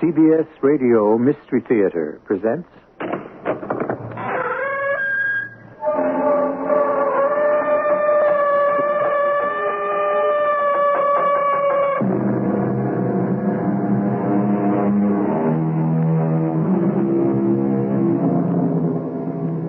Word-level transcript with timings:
CBS 0.00 0.48
Radio 0.62 1.16
Mystery 1.18 1.60
Theater 1.68 2.20
presents. 2.24 2.68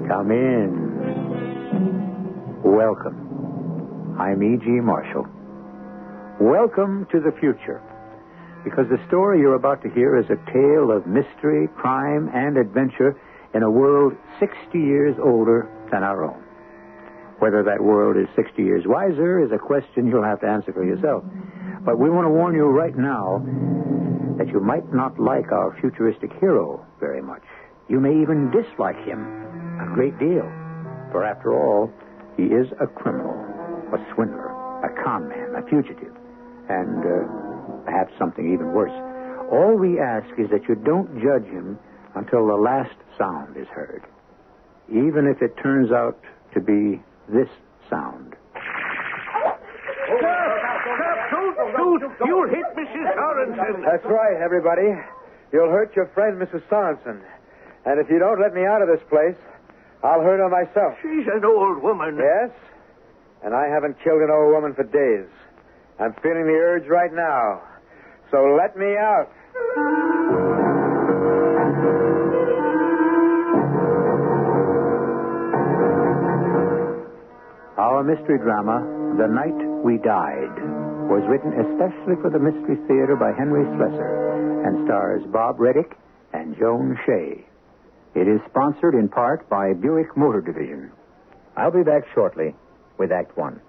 Come 0.08 0.32
in. 0.32 0.72
Welcome. 2.64 4.16
I'm 4.20 4.42
E.G. 4.42 4.66
Marshall. 4.66 5.28
Welcome 6.40 7.06
to 7.12 7.20
the 7.20 7.32
future 7.40 7.82
because 8.64 8.88
the 8.90 9.00
story 9.08 9.40
you're 9.40 9.56
about 9.56 9.82
to 9.84 9.90
hear 9.90 10.18
is 10.18 10.26
a 10.30 10.40
tale 10.52 10.92
of 10.92 11.06
mystery, 11.06 11.68
crime, 11.76 12.30
and 12.34 12.58
adventure 12.58 13.20
in 13.54 13.64
a 13.64 13.70
world 13.70 14.14
60 14.40 14.56
years 14.80 15.16
older 15.22 15.70
than 15.92 16.04
our 16.04 16.24
own. 16.24 16.42
Whether 17.40 17.64
that 17.64 17.82
world 17.82 18.16
is 18.16 18.28
60 18.36 18.64
years 18.64 18.84
wiser 18.86 19.44
is 19.44 19.52
a 19.52 19.58
question 19.58 20.08
you'll 20.08 20.24
have 20.24 20.40
to 20.42 20.48
answer 20.48 20.72
for 20.72 20.86
yourself. 20.86 21.24
But 21.84 22.00
we 22.00 22.10
want 22.10 22.26
to 22.26 22.30
warn 22.30 22.56
you 22.56 22.66
right 22.66 22.96
now 22.96 23.44
that 24.38 24.48
you 24.48 24.60
might 24.60 24.94
not 24.94 25.20
like 25.20 25.52
our 25.52 25.78
futuristic 25.82 26.32
hero 26.40 26.86
very 27.00 27.22
much. 27.22 27.44
You 27.90 28.00
may 28.00 28.16
even 28.22 28.50
dislike 28.50 28.98
him 29.04 29.20
a 29.82 29.94
great 29.94 30.18
deal. 30.18 30.48
For 31.12 31.24
after 31.26 31.54
all, 31.54 31.92
he 32.38 32.44
is 32.44 32.68
a 32.80 32.88
criminal, 32.88 33.36
a 33.94 34.00
swindler, 34.16 34.50
a 34.82 35.04
con 35.04 35.28
man, 35.28 35.54
a 35.56 35.68
fugitive, 35.70 36.16
and 36.70 37.04
uh, 37.04 37.53
perhaps 37.86 38.14
something 38.18 38.54
even 38.54 38.74
worse. 38.74 38.94
All 39.52 39.78
we 39.78 40.00
ask 40.00 40.28
is 40.38 40.50
that 40.50 40.68
you 40.68 40.76
don't 40.76 41.22
judge 41.22 41.46
him 41.46 41.78
until 42.16 42.48
the 42.48 42.56
last 42.56 42.96
sound 43.18 43.58
is 43.58 43.68
heard, 43.68 44.04
even 44.90 45.28
if 45.28 45.42
it 45.42 45.56
turns 45.62 45.92
out 45.92 46.20
to 46.54 46.60
be 46.60 47.02
this 47.30 47.50
sound. 47.90 48.36
You'll 52.26 52.50
hit 52.50 52.66
Mrs. 52.76 53.16
Sorensen. 53.16 53.86
That's 53.86 54.06
right, 54.06 54.38
everybody. 54.44 54.94
You'll 55.52 55.70
hurt 55.70 55.96
your 55.96 56.08
friend, 56.14 56.42
Mrs. 56.42 56.62
Sorensen. 56.70 57.22
And 57.86 58.00
if 58.00 58.10
you 58.10 58.20
don't 58.20 58.40
let 58.40 58.54
me 58.54 58.66
out 58.66 58.82
of 58.82 58.88
this 58.88 59.02
place, 59.10 59.36
I'll 60.04 60.22
hurt 60.22 60.40
her 60.40 60.50
myself. 60.50 60.98
She's 61.02 61.28
an 61.28 61.46
old 61.46 61.82
woman. 61.82 62.18
Yes? 62.18 62.52
And 63.44 63.54
I 63.54 63.68
haven't 63.68 63.98
killed 64.04 64.22
an 64.22 64.30
old 64.32 64.54
woman 64.54 64.74
for 64.74 64.84
days. 64.84 65.30
I'm 66.00 66.14
feeling 66.22 66.46
the 66.46 66.58
urge 66.58 66.88
right 66.88 67.14
now. 67.14 67.62
So 68.32 68.58
let 68.58 68.76
me 68.78 68.98
out. 68.98 69.30
Our 77.78 78.04
mystery 78.04 78.38
drama, 78.38 78.82
The 79.18 79.28
Night 79.28 79.58
We 79.84 79.98
Died, 79.98 80.54
was 81.10 81.24
written 81.28 81.54
especially 81.54 82.16
for 82.22 82.30
the 82.30 82.40
Mystery 82.40 82.78
Theater 82.88 83.16
by 83.16 83.34
Henry 83.38 83.66
Slesar 83.76 84.66
and 84.68 84.86
stars 84.88 85.22
Bob 85.32 85.58
Readick 85.58 85.94
and 86.34 86.56
Joan 86.58 86.98
Shay. 87.06 87.46
It 88.16 88.28
is 88.28 88.40
sponsored 88.50 88.94
in 88.94 89.10
part 89.10 89.50
by 89.50 89.74
Buick 89.74 90.16
Motor 90.16 90.42
Division. 90.42 90.92
I'll 91.58 91.72
be 91.72 91.84
back 91.84 92.04
shortly 92.14 92.56
with 92.98 93.12
Act 93.12 93.38
One. 93.38 93.60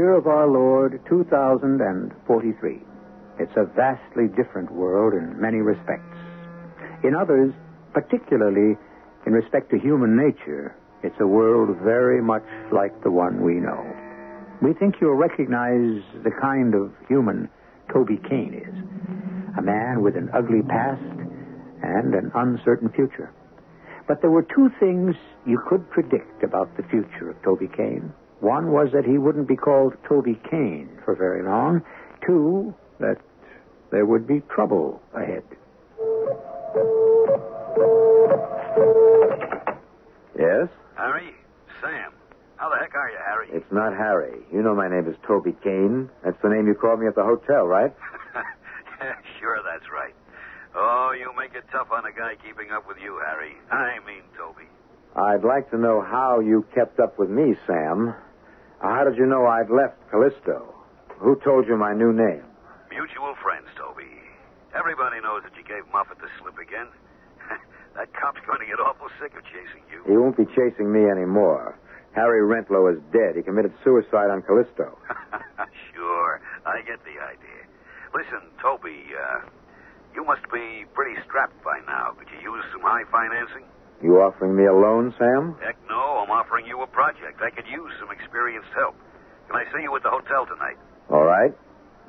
Year 0.00 0.16
of 0.16 0.26
our 0.26 0.48
Lord 0.48 0.98
2043. 1.10 2.80
It's 3.38 3.52
a 3.54 3.66
vastly 3.76 4.28
different 4.34 4.72
world 4.72 5.12
in 5.12 5.38
many 5.38 5.58
respects. 5.58 6.16
In 7.04 7.14
others, 7.14 7.52
particularly 7.92 8.78
in 9.26 9.32
respect 9.34 9.68
to 9.72 9.78
human 9.78 10.16
nature, 10.16 10.74
it's 11.02 11.20
a 11.20 11.26
world 11.26 11.76
very 11.84 12.22
much 12.22 12.48
like 12.72 12.96
the 13.02 13.10
one 13.10 13.44
we 13.44 13.60
know. 13.60 13.84
We 14.62 14.72
think 14.72 14.94
you'll 15.02 15.20
recognize 15.20 16.00
the 16.24 16.32
kind 16.40 16.74
of 16.74 16.94
human 17.06 17.50
Toby 17.92 18.16
Kane 18.26 18.54
is 18.56 18.74
a 19.58 19.60
man 19.60 20.00
with 20.00 20.16
an 20.16 20.30
ugly 20.32 20.62
past 20.62 21.02
and 21.82 22.14
an 22.14 22.32
uncertain 22.34 22.88
future. 22.88 23.30
But 24.08 24.22
there 24.22 24.30
were 24.30 24.48
two 24.48 24.70
things 24.80 25.14
you 25.44 25.60
could 25.68 25.90
predict 25.90 26.42
about 26.42 26.74
the 26.78 26.84
future 26.84 27.28
of 27.28 27.42
Toby 27.42 27.68
Kane. 27.68 28.14
One 28.40 28.72
was 28.72 28.90
that 28.92 29.04
he 29.04 29.18
wouldn't 29.18 29.48
be 29.48 29.56
called 29.56 29.94
Toby 30.08 30.38
Kane 30.50 30.88
for 31.04 31.14
very 31.14 31.42
long. 31.42 31.82
Two, 32.26 32.74
that 32.98 33.18
there 33.90 34.06
would 34.06 34.26
be 34.26 34.40
trouble 34.48 35.00
ahead. 35.14 35.42
Yes? 40.38 40.68
Harry? 40.96 41.34
Sam. 41.82 42.12
How 42.56 42.68
the 42.70 42.76
heck 42.76 42.94
are 42.94 43.10
you, 43.10 43.18
Harry? 43.26 43.48
It's 43.52 43.70
not 43.72 43.92
Harry. 43.94 44.38
You 44.52 44.62
know 44.62 44.74
my 44.74 44.88
name 44.88 45.06
is 45.08 45.16
Toby 45.26 45.54
Kane. 45.62 46.08
That's 46.24 46.40
the 46.42 46.48
name 46.48 46.66
you 46.66 46.74
called 46.74 47.00
me 47.00 47.06
at 47.06 47.14
the 47.14 47.24
hotel, 47.24 47.66
right? 47.66 47.92
yeah, 48.34 49.12
sure, 49.40 49.58
that's 49.64 49.90
right. 49.92 50.14
Oh, 50.74 51.12
you 51.18 51.30
make 51.36 51.54
it 51.54 51.64
tough 51.72 51.88
on 51.90 52.04
a 52.06 52.12
guy 52.12 52.34
keeping 52.46 52.70
up 52.70 52.86
with 52.86 52.98
you, 53.02 53.20
Harry. 53.26 53.56
I 53.70 53.98
mean, 54.06 54.22
Toby. 54.36 54.64
I'd 55.16 55.42
like 55.44 55.70
to 55.70 55.78
know 55.78 56.00
how 56.00 56.40
you 56.40 56.64
kept 56.74 57.00
up 57.00 57.18
with 57.18 57.28
me, 57.28 57.54
Sam. 57.66 58.14
How 58.80 59.04
did 59.04 59.16
you 59.16 59.26
know 59.26 59.46
I'd 59.46 59.68
left 59.68 60.00
Callisto? 60.10 60.74
Who 61.20 61.36
told 61.44 61.68
you 61.68 61.76
my 61.76 61.92
new 61.92 62.12
name? 62.12 62.42
Mutual 62.88 63.36
friends, 63.42 63.68
Toby. 63.76 64.08
Everybody 64.74 65.20
knows 65.20 65.42
that 65.44 65.52
you 65.56 65.62
gave 65.64 65.84
Moffat 65.92 66.18
the 66.18 66.28
slip 66.40 66.56
again. 66.56 66.88
that 67.96 68.08
cop's 68.16 68.40
going 68.48 68.60
to 68.60 68.66
get 68.66 68.80
awful 68.80 69.08
sick 69.20 69.36
of 69.36 69.44
chasing 69.44 69.84
you. 69.92 70.00
He 70.08 70.16
won't 70.16 70.36
be 70.36 70.48
chasing 70.56 70.88
me 70.88 71.04
anymore. 71.12 71.76
Harry 72.16 72.40
Rentlow 72.40 72.88
is 72.88 72.98
dead. 73.12 73.36
He 73.36 73.42
committed 73.42 73.72
suicide 73.84 74.32
on 74.32 74.42
Callisto. 74.42 74.96
sure, 75.94 76.40
I 76.64 76.80
get 76.82 77.04
the 77.04 77.20
idea. 77.20 77.60
Listen, 78.16 78.48
Toby, 78.62 79.12
uh, 79.12 79.46
you 80.14 80.24
must 80.24 80.42
be 80.50 80.88
pretty 80.94 81.20
strapped 81.28 81.62
by 81.62 81.78
now. 81.86 82.16
Could 82.18 82.32
you 82.32 82.56
use 82.56 82.64
some 82.72 82.80
high 82.82 83.04
financing? 83.12 83.68
You 84.02 84.16
offering 84.20 84.56
me 84.56 84.64
a 84.64 84.72
loan, 84.72 85.14
Sam? 85.18 85.56
Heck 85.62 85.76
no, 85.88 86.24
I'm 86.24 86.30
offering 86.30 86.66
you 86.66 86.80
a 86.82 86.86
project. 86.86 87.40
I 87.42 87.50
could 87.50 87.66
use 87.68 87.92
some 88.00 88.10
experienced 88.10 88.70
help. 88.74 88.96
Can 89.48 89.56
I 89.56 89.64
see 89.72 89.82
you 89.82 89.94
at 89.94 90.02
the 90.02 90.08
hotel 90.10 90.46
tonight? 90.46 90.76
All 91.10 91.24
right. 91.24 91.52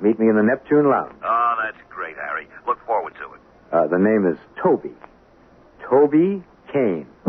Meet 0.00 0.18
me 0.18 0.28
in 0.28 0.36
the 0.36 0.42
Neptune 0.42 0.88
Lounge. 0.88 1.14
Oh, 1.22 1.54
that's 1.62 1.76
great, 1.90 2.16
Harry. 2.16 2.48
Look 2.66 2.84
forward 2.86 3.14
to 3.20 3.34
it. 3.34 3.40
Uh, 3.72 3.86
the 3.88 3.98
name 3.98 4.26
is 4.26 4.38
Toby. 4.62 4.92
Toby 5.88 6.42
Kane. 6.72 7.06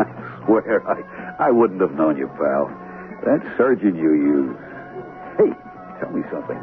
I 0.00 0.42
swear, 0.46 0.82
I, 0.88 1.46
I 1.46 1.50
wouldn't 1.50 1.80
have 1.80 1.92
known 1.92 2.16
you, 2.18 2.26
pal. 2.28 2.68
That 3.24 3.40
surgeon 3.56 3.94
you 3.94 4.12
used. 4.14 4.58
Hey, 5.38 5.52
tell 6.00 6.10
me 6.10 6.22
something. 6.30 6.58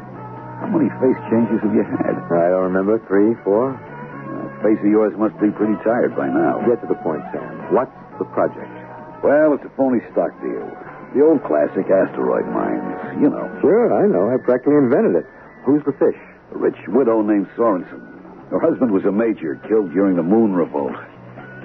How 0.60 0.68
many 0.72 0.88
face 0.98 1.20
changes 1.28 1.60
have 1.62 1.74
you 1.74 1.84
had? 1.84 2.16
I 2.32 2.48
don't 2.50 2.72
remember. 2.72 2.98
Three, 3.06 3.36
four? 3.44 3.76
Uh, 3.76 4.48
face 4.64 4.80
of 4.80 4.88
yours 4.88 5.12
must 5.16 5.36
be 5.38 5.52
pretty 5.52 5.76
tired 5.84 6.16
by 6.16 6.28
now. 6.28 6.64
Get 6.64 6.80
to 6.80 6.88
the 6.88 6.98
point, 7.04 7.22
Sam. 7.32 7.72
What's 7.72 7.92
the 8.18 8.24
project? 8.32 8.72
Well, 9.22 9.52
it's 9.54 9.64
a 9.64 9.72
phony 9.76 10.00
stock 10.12 10.32
deal. 10.40 10.64
The 11.14 11.22
old 11.24 11.44
classic 11.44 11.88
asteroid 11.88 12.48
mines, 12.52 13.20
you 13.20 13.28
know. 13.28 13.44
Sure, 13.60 13.92
I 13.92 14.08
know. 14.08 14.28
I 14.32 14.36
practically 14.40 14.76
invented 14.80 15.16
it. 15.16 15.26
Who's 15.64 15.84
the 15.84 15.92
fish? 15.92 16.18
A 16.52 16.58
rich 16.58 16.76
widow 16.88 17.22
named 17.22 17.48
Sorensen. 17.56 18.00
Her 18.50 18.60
husband 18.60 18.92
was 18.92 19.04
a 19.04 19.12
major, 19.12 19.56
killed 19.68 19.92
during 19.92 20.16
the 20.16 20.22
moon 20.22 20.54
revolt. 20.54 20.94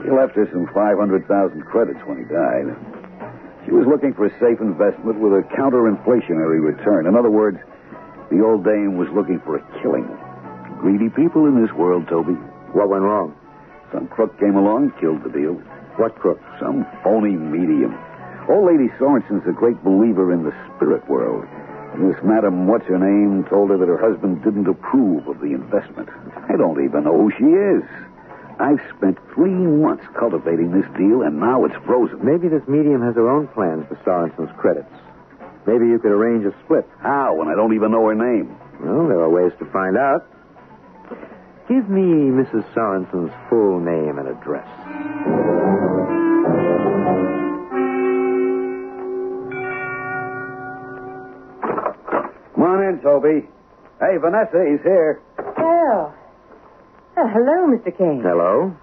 He 0.04 0.10
left 0.10 0.36
her 0.36 0.50
some 0.52 0.68
500,000 0.74 1.30
credits 1.64 2.00
when 2.10 2.18
he 2.18 2.26
died. 2.26 2.74
She 3.66 3.72
was 3.72 3.86
looking 3.86 4.14
for 4.14 4.26
a 4.26 4.34
safe 4.42 4.58
investment 4.60 5.20
with 5.22 5.34
a 5.34 5.44
counter-inflationary 5.56 6.58
return. 6.58 7.06
In 7.06 7.16
other 7.16 7.30
words, 7.30 7.60
the 8.32 8.40
old 8.40 8.64
dame 8.64 8.98
was 8.98 9.12
looking 9.12 9.44
for 9.44 9.60
a 9.60 9.64
killing. 9.84 10.08
Greedy 10.80 11.12
people 11.12 11.46
in 11.46 11.62
this 11.62 11.72
world, 11.76 12.08
Toby. 12.08 12.34
What 12.72 12.88
went 12.88 13.04
wrong? 13.04 13.36
Some 13.92 14.08
crook 14.08 14.40
came 14.40 14.56
along, 14.56 14.96
killed 15.04 15.22
the 15.24 15.30
deal. 15.30 15.60
What 16.00 16.16
crook? 16.16 16.40
Some 16.60 16.88
phony 17.04 17.36
medium. 17.36 17.92
Old 18.48 18.72
Lady 18.72 18.88
Sorensen's 18.98 19.44
a 19.46 19.52
great 19.52 19.84
believer 19.84 20.32
in 20.32 20.44
the 20.48 20.56
spirit 20.72 21.04
world. 21.12 21.44
And 21.94 22.08
this 22.08 22.24
Madam 22.24 22.68
What's 22.68 22.88
Her 22.88 22.98
Name 22.98 23.44
told 23.52 23.70
her 23.70 23.78
that 23.78 23.92
her 23.92 24.00
husband 24.00 24.42
didn't 24.44 24.68
approve 24.68 25.28
of 25.28 25.44
the 25.44 25.52
investment. 25.52 26.08
I 26.48 26.56
don't 26.56 26.80
even 26.80 27.04
know 27.04 27.28
who 27.28 27.32
she 27.36 27.52
is. 27.52 27.84
I've 28.64 28.80
spent 28.96 29.20
three 29.36 29.52
months 29.52 30.08
cultivating 30.18 30.72
this 30.72 30.88
deal, 30.96 31.22
and 31.22 31.40
now 31.40 31.66
it's 31.66 31.76
frozen. 31.84 32.24
Maybe 32.24 32.48
this 32.48 32.64
medium 32.68 33.04
has 33.04 33.16
her 33.16 33.28
own 33.30 33.48
plans 33.50 33.86
for 33.92 34.00
Sorensen's 34.08 34.56
credits. 34.56 34.94
Maybe 35.68 35.86
you 35.88 36.00
could 36.00 36.12
arrange 36.12 36.46
a 36.46 36.54
split. 36.66 36.88
How, 37.00 37.36
when 37.36 37.48
I 37.48 37.56
don't 37.56 37.74
even 37.76 37.92
know 37.92 38.08
her 38.08 38.16
name? 38.16 38.56
Well, 38.82 39.08
there 39.08 39.20
are 39.22 39.30
ways 39.30 39.52
to 39.60 39.66
find 39.72 39.96
out. 39.98 40.26
Give 41.70 41.88
me 41.88 42.32
Mrs. 42.34 42.66
Sorensen's 42.74 43.32
full 43.50 43.80
name 43.80 44.18
and 44.18 44.28
address. 44.28 44.68
Come 52.56 52.64
on 52.64 52.84
in, 52.84 53.00
Toby. 53.02 53.48
Hey, 54.00 54.18
Vanessa, 54.20 54.66
he's 54.70 54.82
here. 54.84 55.22
Well, 55.38 56.14
uh, 57.18 57.28
hello, 57.28 57.68
Mr. 57.72 57.96
Kane. 57.98 58.22
Hello? 58.24 58.76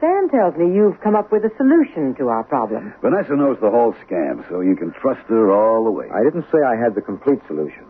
Sam 0.00 0.28
tells 0.28 0.54
me 0.56 0.74
you've 0.76 1.00
come 1.00 1.16
up 1.16 1.32
with 1.32 1.44
a 1.44 1.56
solution 1.56 2.14
to 2.16 2.28
our 2.28 2.44
problem. 2.44 2.92
Vanessa 3.00 3.32
knows 3.32 3.56
the 3.62 3.70
whole 3.70 3.94
scam, 4.04 4.46
so 4.48 4.60
you 4.60 4.76
can 4.76 4.92
trust 4.92 5.24
her 5.28 5.50
all 5.50 5.84
the 5.84 5.90
way. 5.90 6.04
I 6.12 6.22
didn't 6.22 6.44
say 6.52 6.60
I 6.60 6.76
had 6.76 6.94
the 6.94 7.00
complete 7.00 7.40
solution. 7.46 7.84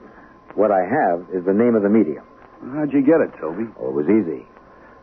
What 0.54 0.70
I 0.70 0.86
have 0.86 1.26
is 1.34 1.44
the 1.44 1.52
name 1.52 1.74
of 1.74 1.82
the 1.82 1.88
medium. 1.88 2.22
How'd 2.62 2.92
you 2.92 3.02
get 3.02 3.18
it, 3.20 3.34
Toby? 3.40 3.66
Oh, 3.80 3.90
it 3.90 3.94
was 3.94 4.06
easy. 4.06 4.46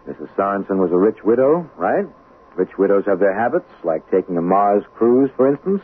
Mrs. 0.07 0.31
Sorensen 0.38 0.79
was 0.79 0.91
a 0.91 0.97
rich 0.97 1.19
widow, 1.25 1.69
right? 1.75 2.07
Rich 2.55 2.77
widows 2.77 3.03
have 3.05 3.19
their 3.19 3.38
habits, 3.38 3.69
like 3.83 4.09
taking 4.09 4.38
a 4.38 4.41
Mars 4.41 4.83
cruise, 4.95 5.29
for 5.35 5.51
instance. 5.51 5.81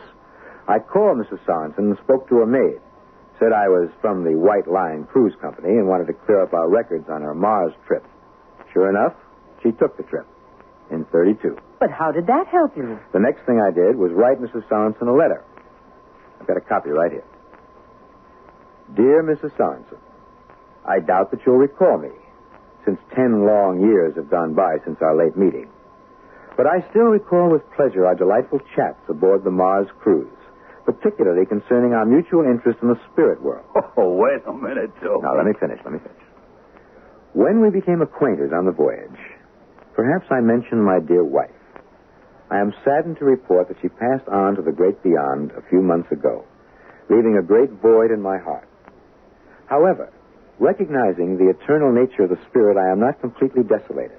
I 0.68 0.78
called 0.78 1.18
Mrs. 1.18 1.44
Sorensen 1.44 1.92
and 1.92 1.98
spoke 1.98 2.28
to 2.30 2.36
her 2.38 2.46
maid. 2.46 2.80
Said 3.38 3.52
I 3.52 3.68
was 3.68 3.90
from 4.00 4.24
the 4.24 4.38
White 4.38 4.68
Line 4.68 5.04
Cruise 5.04 5.34
Company 5.40 5.76
and 5.76 5.86
wanted 5.86 6.06
to 6.06 6.14
clear 6.14 6.42
up 6.42 6.54
our 6.54 6.68
records 6.68 7.08
on 7.10 7.20
her 7.20 7.34
Mars 7.34 7.72
trip. 7.86 8.04
Sure 8.72 8.88
enough, 8.88 9.14
she 9.62 9.72
took 9.72 9.96
the 9.96 10.02
trip 10.04 10.26
in 10.90 11.04
32. 11.06 11.56
But 11.78 11.90
how 11.90 12.12
did 12.12 12.26
that 12.26 12.46
help 12.48 12.76
you? 12.76 12.98
The 13.12 13.20
next 13.20 13.46
thing 13.46 13.60
I 13.60 13.70
did 13.70 13.96
was 13.96 14.12
write 14.12 14.40
Mrs. 14.40 14.66
Sorensen 14.68 15.08
a 15.08 15.12
letter. 15.12 15.42
I've 16.40 16.46
got 16.46 16.56
a 16.56 16.60
copy 16.60 16.90
right 16.90 17.10
here. 17.12 17.24
Dear 18.94 19.22
Mrs. 19.22 19.56
Sorensen, 19.56 19.98
I 20.84 20.98
doubt 21.00 21.30
that 21.30 21.40
you'll 21.46 21.58
recall 21.58 21.98
me, 21.98 22.10
since 22.84 22.98
ten 23.14 23.46
long 23.46 23.80
years 23.80 24.14
have 24.16 24.30
gone 24.30 24.54
by 24.54 24.76
since 24.84 24.98
our 25.00 25.14
late 25.16 25.36
meeting. 25.36 25.68
But 26.56 26.66
I 26.66 26.84
still 26.90 27.08
recall 27.08 27.50
with 27.50 27.62
pleasure 27.76 28.06
our 28.06 28.14
delightful 28.14 28.60
chats 28.74 29.00
aboard 29.08 29.44
the 29.44 29.50
Mars 29.50 29.86
cruise, 30.00 30.28
particularly 30.84 31.46
concerning 31.46 31.92
our 31.92 32.04
mutual 32.04 32.42
interest 32.44 32.80
in 32.82 32.88
the 32.88 33.00
spirit 33.12 33.40
world. 33.42 33.64
Oh, 33.96 34.14
wait 34.16 34.40
a 34.46 34.52
minute, 34.52 34.90
Toby. 35.02 35.22
Now, 35.22 35.36
let 35.36 35.44
me 35.44 35.52
finish, 35.60 35.78
let 35.84 35.92
me 35.92 35.98
finish. 35.98 36.24
When 37.34 37.60
we 37.60 37.68
became 37.70 38.00
acquainted 38.00 38.52
on 38.54 38.64
the 38.64 38.72
voyage, 38.72 39.20
perhaps 39.94 40.26
I 40.30 40.40
mention 40.40 40.82
my 40.82 41.00
dear 41.00 41.24
wife. 41.24 41.50
I 42.50 42.58
am 42.58 42.74
saddened 42.84 43.18
to 43.18 43.24
report 43.24 43.68
that 43.68 43.76
she 43.80 43.88
passed 43.88 44.26
on 44.28 44.56
to 44.56 44.62
the 44.62 44.72
great 44.72 45.02
beyond 45.02 45.52
a 45.52 45.62
few 45.70 45.82
months 45.82 46.10
ago, 46.10 46.44
leaving 47.08 47.36
a 47.38 47.46
great 47.46 47.70
void 47.70 48.10
in 48.10 48.20
my 48.20 48.38
heart. 48.38 48.68
However, 49.66 50.12
recognizing 50.58 51.38
the 51.38 51.50
eternal 51.50 51.92
nature 51.92 52.24
of 52.24 52.30
the 52.30 52.44
spirit, 52.48 52.76
I 52.76 52.90
am 52.90 52.98
not 52.98 53.20
completely 53.20 53.62
desolated. 53.62 54.18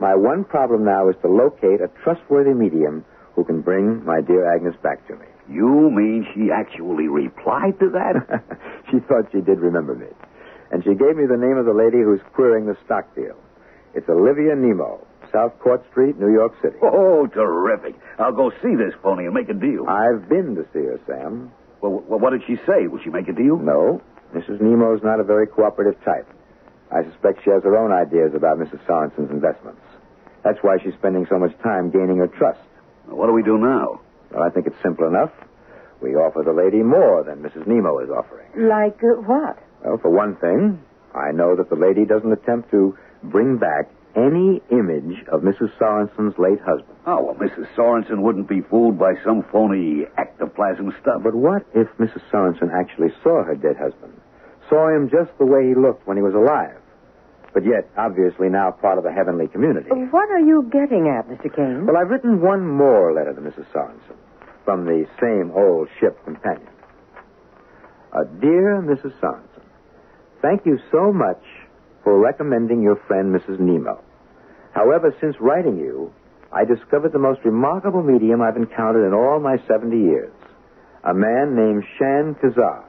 My 0.00 0.14
one 0.16 0.42
problem 0.42 0.84
now 0.84 1.08
is 1.08 1.16
to 1.22 1.28
locate 1.28 1.80
a 1.80 1.90
trustworthy 2.02 2.52
medium 2.52 3.04
who 3.34 3.44
can 3.44 3.60
bring 3.62 4.04
my 4.04 4.20
dear 4.20 4.52
Agnes 4.52 4.74
back 4.82 5.06
to 5.08 5.14
me. 5.14 5.26
You 5.50 5.90
mean 5.90 6.24
she 6.32 6.50
actually 6.54 7.08
replied 7.08 7.78
to 7.80 7.90
that? 7.90 8.42
she 8.90 9.00
thought 9.00 9.26
she 9.32 9.40
did 9.40 9.58
remember 9.58 9.94
me. 9.94 10.06
And 10.70 10.82
she 10.84 10.94
gave 10.94 11.16
me 11.16 11.26
the 11.26 11.36
name 11.36 11.58
of 11.58 11.66
the 11.66 11.74
lady 11.74 11.98
who's 11.98 12.20
querying 12.32 12.66
the 12.66 12.76
stock 12.86 13.12
deal. 13.14 13.36
It's 13.94 14.08
Olivia 14.08 14.54
Nemo, 14.56 15.06
South 15.32 15.58
Court 15.60 15.84
Street, 15.90 16.18
New 16.18 16.32
York 16.32 16.52
City. 16.62 16.76
Oh, 16.82 17.26
terrific. 17.26 17.94
I'll 18.18 18.32
go 18.32 18.50
see 18.62 18.74
this 18.74 18.94
phony 19.02 19.24
and 19.24 19.34
make 19.34 19.48
a 19.48 19.54
deal. 19.54 19.86
I've 19.86 20.28
been 20.28 20.54
to 20.56 20.64
see 20.72 20.80
her, 20.80 20.98
Sam. 21.06 21.52
Well, 21.80 22.02
well 22.08 22.18
what 22.18 22.30
did 22.30 22.42
she 22.46 22.56
say? 22.66 22.86
Will 22.86 23.00
she 23.02 23.10
make 23.10 23.28
a 23.28 23.32
deal? 23.32 23.58
No. 23.58 24.00
Mrs. 24.34 24.60
Nemo's 24.60 25.02
not 25.02 25.20
a 25.20 25.24
very 25.24 25.46
cooperative 25.46 26.02
type. 26.04 26.26
I 26.90 27.04
suspect 27.04 27.44
she 27.44 27.50
has 27.50 27.62
her 27.64 27.76
own 27.76 27.92
ideas 27.92 28.32
about 28.34 28.58
Mrs. 28.58 28.80
Sorensen's 28.86 29.30
investments. 29.30 29.80
That's 30.44 30.58
why 30.62 30.78
she's 30.82 30.94
spending 30.94 31.26
so 31.28 31.38
much 31.38 31.56
time 31.62 31.90
gaining 31.90 32.18
her 32.18 32.28
trust. 32.28 32.60
Well, 33.06 33.16
what 33.16 33.26
do 33.26 33.32
we 33.32 33.42
do 33.42 33.58
now? 33.58 34.00
Well, 34.30 34.42
I 34.42 34.50
think 34.50 34.66
it's 34.66 34.80
simple 34.82 35.06
enough. 35.06 35.30
We 36.00 36.16
offer 36.16 36.42
the 36.42 36.52
lady 36.52 36.82
more 36.82 37.22
than 37.22 37.42
Mrs. 37.42 37.66
Nemo 37.66 37.98
is 38.00 38.10
offering. 38.10 38.48
Like 38.56 38.98
uh, 39.04 39.20
what? 39.22 39.58
Well, 39.84 39.98
for 39.98 40.10
one 40.10 40.36
thing, 40.36 40.82
I 41.14 41.30
know 41.32 41.54
that 41.56 41.70
the 41.70 41.76
lady 41.76 42.04
doesn't 42.04 42.32
attempt 42.32 42.70
to 42.72 42.96
bring 43.24 43.58
back 43.58 43.88
any 44.14 44.60
image 44.70 45.24
of 45.32 45.40
Mrs. 45.40 45.72
Sorensen's 45.78 46.38
late 46.38 46.60
husband. 46.60 46.96
Oh, 47.06 47.24
well, 47.24 47.34
Mrs. 47.36 47.66
Sorensen 47.74 48.20
wouldn't 48.22 48.48
be 48.48 48.60
fooled 48.60 48.98
by 48.98 49.14
some 49.24 49.42
phony 49.50 50.04
ectoplasm 50.18 50.92
stuff. 51.00 51.22
But 51.22 51.34
what 51.34 51.64
if 51.74 51.88
Mrs. 51.98 52.20
Sorensen 52.30 52.70
actually 52.72 53.08
saw 53.22 53.42
her 53.44 53.54
dead 53.54 53.76
husband? 53.76 54.12
Saw 54.68 54.88
him 54.94 55.08
just 55.10 55.30
the 55.38 55.46
way 55.46 55.68
he 55.68 55.74
looked 55.74 56.06
when 56.06 56.16
he 56.16 56.22
was 56.22 56.34
alive? 56.34 56.76
But 57.54 57.64
yet, 57.64 57.88
obviously 57.96 58.48
now 58.48 58.70
part 58.70 58.98
of 58.98 59.04
the 59.04 59.12
heavenly 59.12 59.48
community. 59.48 59.88
What 59.88 60.30
are 60.30 60.40
you 60.40 60.68
getting 60.72 61.08
at, 61.08 61.28
Mr. 61.28 61.54
Kane? 61.54 61.86
Well, 61.86 61.96
I've 61.96 62.08
written 62.08 62.40
one 62.40 62.66
more 62.66 63.12
letter 63.12 63.34
to 63.34 63.40
Mrs. 63.40 63.66
Sorensen 63.72 64.16
from 64.64 64.84
the 64.84 65.06
same 65.20 65.52
old 65.56 65.88
ship 66.00 66.22
companion. 66.24 66.68
Uh, 68.12 68.24
dear 68.40 68.80
Mrs. 68.80 69.12
Sorensen, 69.20 69.64
thank 70.40 70.64
you 70.64 70.78
so 70.90 71.12
much 71.12 71.42
for 72.04 72.18
recommending 72.18 72.82
your 72.82 72.96
friend 73.06 73.34
Mrs. 73.34 73.60
Nemo. 73.60 74.02
However, 74.74 75.14
since 75.20 75.36
writing 75.40 75.78
you, 75.78 76.12
I 76.52 76.64
discovered 76.64 77.12
the 77.12 77.18
most 77.18 77.40
remarkable 77.44 78.02
medium 78.02 78.42
I've 78.42 78.56
encountered 78.56 79.06
in 79.06 79.14
all 79.14 79.40
my 79.40 79.56
70 79.68 79.96
years. 79.96 80.32
A 81.04 81.14
man 81.14 81.54
named 81.56 81.84
Shan 81.98 82.34
Kazar, 82.42 82.84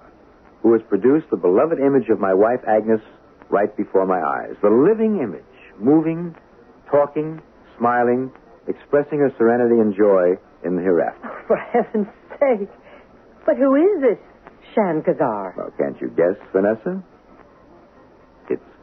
who 0.61 0.73
has 0.73 0.81
produced 0.89 1.29
the 1.29 1.37
beloved 1.37 1.79
image 1.79 2.09
of 2.09 2.19
my 2.19 2.33
wife 2.33 2.59
Agnes 2.67 3.01
right 3.49 3.75
before 3.75 4.05
my 4.05 4.21
eyes. 4.21 4.55
The 4.61 4.69
living 4.69 5.19
image, 5.21 5.43
moving, 5.79 6.35
talking, 6.89 7.41
smiling, 7.77 8.31
expressing 8.67 9.19
her 9.19 9.33
serenity 9.37 9.79
and 9.79 9.95
joy 9.95 10.35
in 10.63 10.75
the 10.75 10.81
hereafter. 10.81 11.27
Oh, 11.27 11.47
for 11.47 11.57
heaven's 11.57 12.07
sake. 12.39 12.69
But 13.45 13.57
who 13.57 13.75
is 13.75 14.01
this 14.01 14.19
Shan 14.73 15.01
Kazar? 15.01 15.57
Well, 15.57 15.71
can't 15.77 15.99
you 15.99 16.09
guess, 16.09 16.39
Vanessa? 16.53 17.03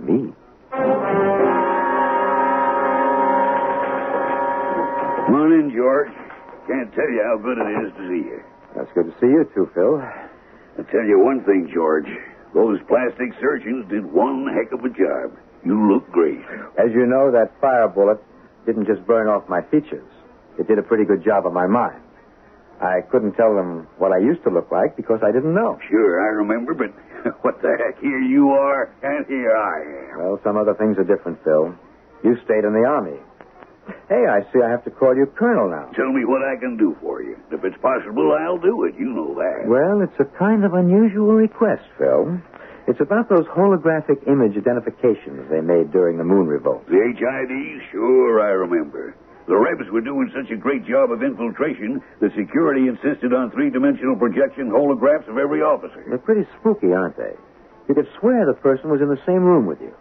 Me. 0.00 0.32
Come 5.26 5.34
on 5.36 5.52
in, 5.52 5.70
George. 5.74 6.10
Can't 6.66 6.92
tell 6.94 7.10
you 7.10 7.22
how 7.24 7.36
good 7.38 7.58
it 7.58 7.68
is 7.86 7.92
to 7.96 8.02
see 8.08 8.24
you. 8.28 8.40
That's 8.76 8.90
good 8.94 9.06
to 9.06 9.14
see 9.20 9.26
you 9.26 9.44
too, 9.54 9.70
Phil. 9.74 10.00
I'll 10.78 10.84
tell 10.90 11.04
you 11.04 11.18
one 11.18 11.44
thing, 11.44 11.70
George. 11.72 12.08
Those 12.54 12.78
plastic 12.88 13.32
surgeons 13.40 13.86
did 13.90 14.04
one 14.04 14.46
heck 14.54 14.72
of 14.72 14.84
a 14.84 14.88
job. 14.90 15.36
You 15.64 15.92
look 15.92 16.10
great. 16.10 16.40
As 16.78 16.90
you 16.94 17.06
know, 17.06 17.30
that 17.30 17.52
fire 17.60 17.88
bullet 17.88 18.18
didn't 18.66 18.86
just 18.86 19.06
burn 19.06 19.28
off 19.28 19.48
my 19.48 19.60
features. 19.70 20.08
It 20.58 20.66
did 20.66 20.78
a 20.78 20.82
pretty 20.82 21.04
good 21.04 21.22
job 21.24 21.46
of 21.46 21.52
my 21.52 21.66
mind. 21.66 22.00
I 22.80 23.02
couldn't 23.10 23.34
tell 23.36 23.54
them 23.54 23.86
what 23.98 24.12
I 24.12 24.18
used 24.18 24.42
to 24.44 24.50
look 24.50 24.72
like 24.72 24.96
because 24.96 25.20
I 25.22 25.32
didn't 25.32 25.54
know. 25.54 25.78
Sure, 25.88 26.20
I 26.24 26.32
remember, 26.40 26.72
but 26.72 26.88
what 27.44 27.60
the 27.60 27.76
heck? 27.76 28.00
Here 28.00 28.20
you 28.20 28.50
are, 28.50 28.88
and 29.02 29.26
here 29.26 29.52
I 29.54 30.14
am. 30.14 30.18
Well, 30.18 30.40
some 30.42 30.56
other 30.56 30.74
things 30.74 30.96
are 30.96 31.04
different, 31.04 31.44
Phil. 31.44 31.74
You 32.24 32.36
stayed 32.44 32.64
in 32.64 32.72
the 32.72 32.84
Army. 32.88 33.18
Hey, 34.08 34.24
I 34.28 34.40
see 34.52 34.60
I 34.64 34.70
have 34.70 34.84
to 34.84 34.90
call 34.90 35.16
you 35.16 35.26
Colonel 35.36 35.68
now. 35.68 35.90
Tell 35.92 36.12
me 36.12 36.24
what 36.24 36.42
I 36.42 36.56
can 36.56 36.76
do 36.76 36.96
for 37.00 37.22
you. 37.22 37.36
If 37.50 37.64
it's 37.64 37.76
possible, 37.82 38.32
I'll 38.38 38.58
do 38.58 38.84
it. 38.84 38.94
You 38.98 39.12
know 39.12 39.34
that. 39.34 39.66
Well, 39.66 40.00
it's 40.00 40.16
a 40.20 40.28
kind 40.38 40.64
of 40.64 40.74
unusual 40.74 41.34
request, 41.34 41.82
Phil. 41.98 42.38
It's 42.86 43.00
about 43.00 43.28
those 43.28 43.46
holographic 43.46 44.26
image 44.26 44.56
identifications 44.56 45.48
they 45.50 45.60
made 45.60 45.92
during 45.92 46.18
the 46.18 46.24
moon 46.24 46.46
revolt. 46.46 46.86
The 46.86 46.96
HIDs? 46.96 47.90
Sure, 47.92 48.40
I 48.40 48.50
remember. 48.50 49.14
The 49.50 49.58
Rebs 49.58 49.90
were 49.90 50.00
doing 50.00 50.30
such 50.30 50.48
a 50.52 50.56
great 50.56 50.86
job 50.86 51.10
of 51.10 51.24
infiltration 51.24 52.00
the 52.20 52.30
security 52.38 52.86
insisted 52.86 53.34
on 53.34 53.50
three 53.50 53.68
dimensional 53.68 54.14
projection 54.14 54.70
holographs 54.70 55.26
of 55.26 55.38
every 55.38 55.60
officer. 55.60 56.04
They're 56.06 56.18
pretty 56.18 56.46
spooky, 56.60 56.92
aren't 56.92 57.16
they? 57.16 57.34
You 57.88 57.96
could 57.96 58.06
swear 58.20 58.46
the 58.46 58.54
person 58.54 58.90
was 58.90 59.00
in 59.00 59.08
the 59.08 59.18
same 59.26 59.42
room 59.42 59.66
with 59.66 59.80
you. 59.80 59.92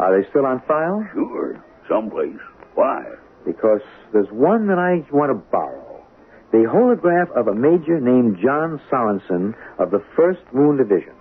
Are 0.00 0.10
they 0.10 0.28
still 0.30 0.44
on 0.44 0.60
file? 0.66 1.06
Sure, 1.14 1.62
someplace. 1.88 2.34
Why? 2.74 3.04
Because 3.46 3.80
there's 4.12 4.30
one 4.32 4.66
that 4.66 4.78
I 4.78 5.06
want 5.14 5.30
to 5.30 5.38
borrow. 5.52 6.02
The 6.50 6.66
holograph 6.66 7.30
of 7.38 7.46
a 7.46 7.54
major 7.54 8.00
named 8.00 8.38
John 8.42 8.80
Sorensen 8.90 9.54
of 9.78 9.92
the 9.92 10.02
1st 10.18 10.52
Moon 10.52 10.76
Division. 10.78 11.14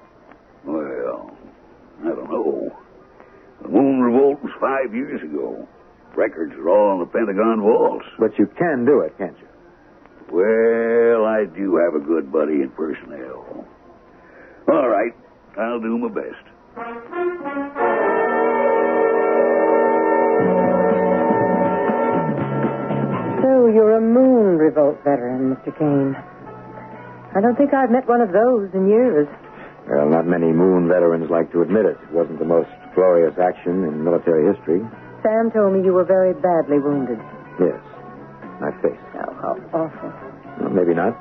Well, 0.66 1.38
I 2.02 2.08
don't 2.08 2.32
know. 2.32 2.76
The 3.62 3.68
moon 3.68 4.02
revolt 4.02 4.42
was 4.42 4.54
five 4.60 4.96
years 4.96 5.22
ago. 5.22 5.68
Records 6.18 6.52
are 6.56 6.68
all 6.68 6.94
in 6.94 7.00
the 7.00 7.06
Pentagon 7.06 7.62
vaults. 7.62 8.06
But 8.18 8.38
you 8.40 8.48
can 8.58 8.86
do 8.86 9.02
it, 9.02 9.16
can't 9.20 9.38
you? 9.38 9.48
Well, 10.34 11.26
I 11.26 11.46
do 11.46 11.78
have 11.78 11.94
a 11.94 12.04
good 12.04 12.32
buddy 12.32 12.64
in 12.66 12.72
personnel. 12.72 13.66
All 14.68 14.90
right, 14.90 15.14
I'll 15.60 15.80
do 15.80 15.96
my 16.00 16.10
best. 16.10 17.48
So 23.42 23.70
you're 23.70 23.98
a 23.98 24.02
moon 24.02 24.58
revolt 24.58 24.98
veteran, 25.06 25.56
Mr. 25.56 25.72
Kane. 25.78 26.18
I 27.36 27.42
don't 27.42 27.56
think 27.56 27.74
I've 27.74 27.92
met 27.92 28.08
one 28.08 28.22
of 28.22 28.34
those 28.34 28.74
in 28.74 28.90
years. 28.90 29.28
Well, 29.88 30.10
not 30.10 30.26
many 30.26 30.52
moon 30.52 30.88
veterans 30.90 31.30
like 31.30 31.52
to 31.54 31.62
admit 31.62 31.86
it. 31.86 31.98
It 32.02 32.12
wasn't 32.12 32.40
the 32.40 32.46
most 32.46 32.70
glorious 32.96 33.38
action 33.38 33.86
in 33.86 34.04
military 34.04 34.52
history. 34.54 34.82
Sam 35.24 35.52
told 35.52 35.74
me 35.74 35.84
you 35.84 35.94
were 35.94 36.06
very 36.06 36.34
badly 36.34 36.80
wounded. 36.80 37.20
Yes. 37.60 37.80
My 38.62 38.72
face. 38.82 39.00
Oh, 39.18 39.34
how 39.42 39.54
awful. 39.74 40.10
Well, 40.62 40.74
maybe 40.74 40.94
not. 40.94 41.14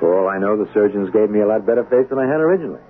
For 0.00 0.10
all 0.10 0.28
I 0.28 0.38
know, 0.38 0.56
the 0.58 0.70
surgeons 0.74 1.10
gave 1.14 1.30
me 1.30 1.40
a 1.40 1.46
lot 1.46 1.66
better 1.66 1.84
face 1.86 2.06
than 2.10 2.18
I 2.18 2.26
had 2.26 2.40
originally. 2.42 2.82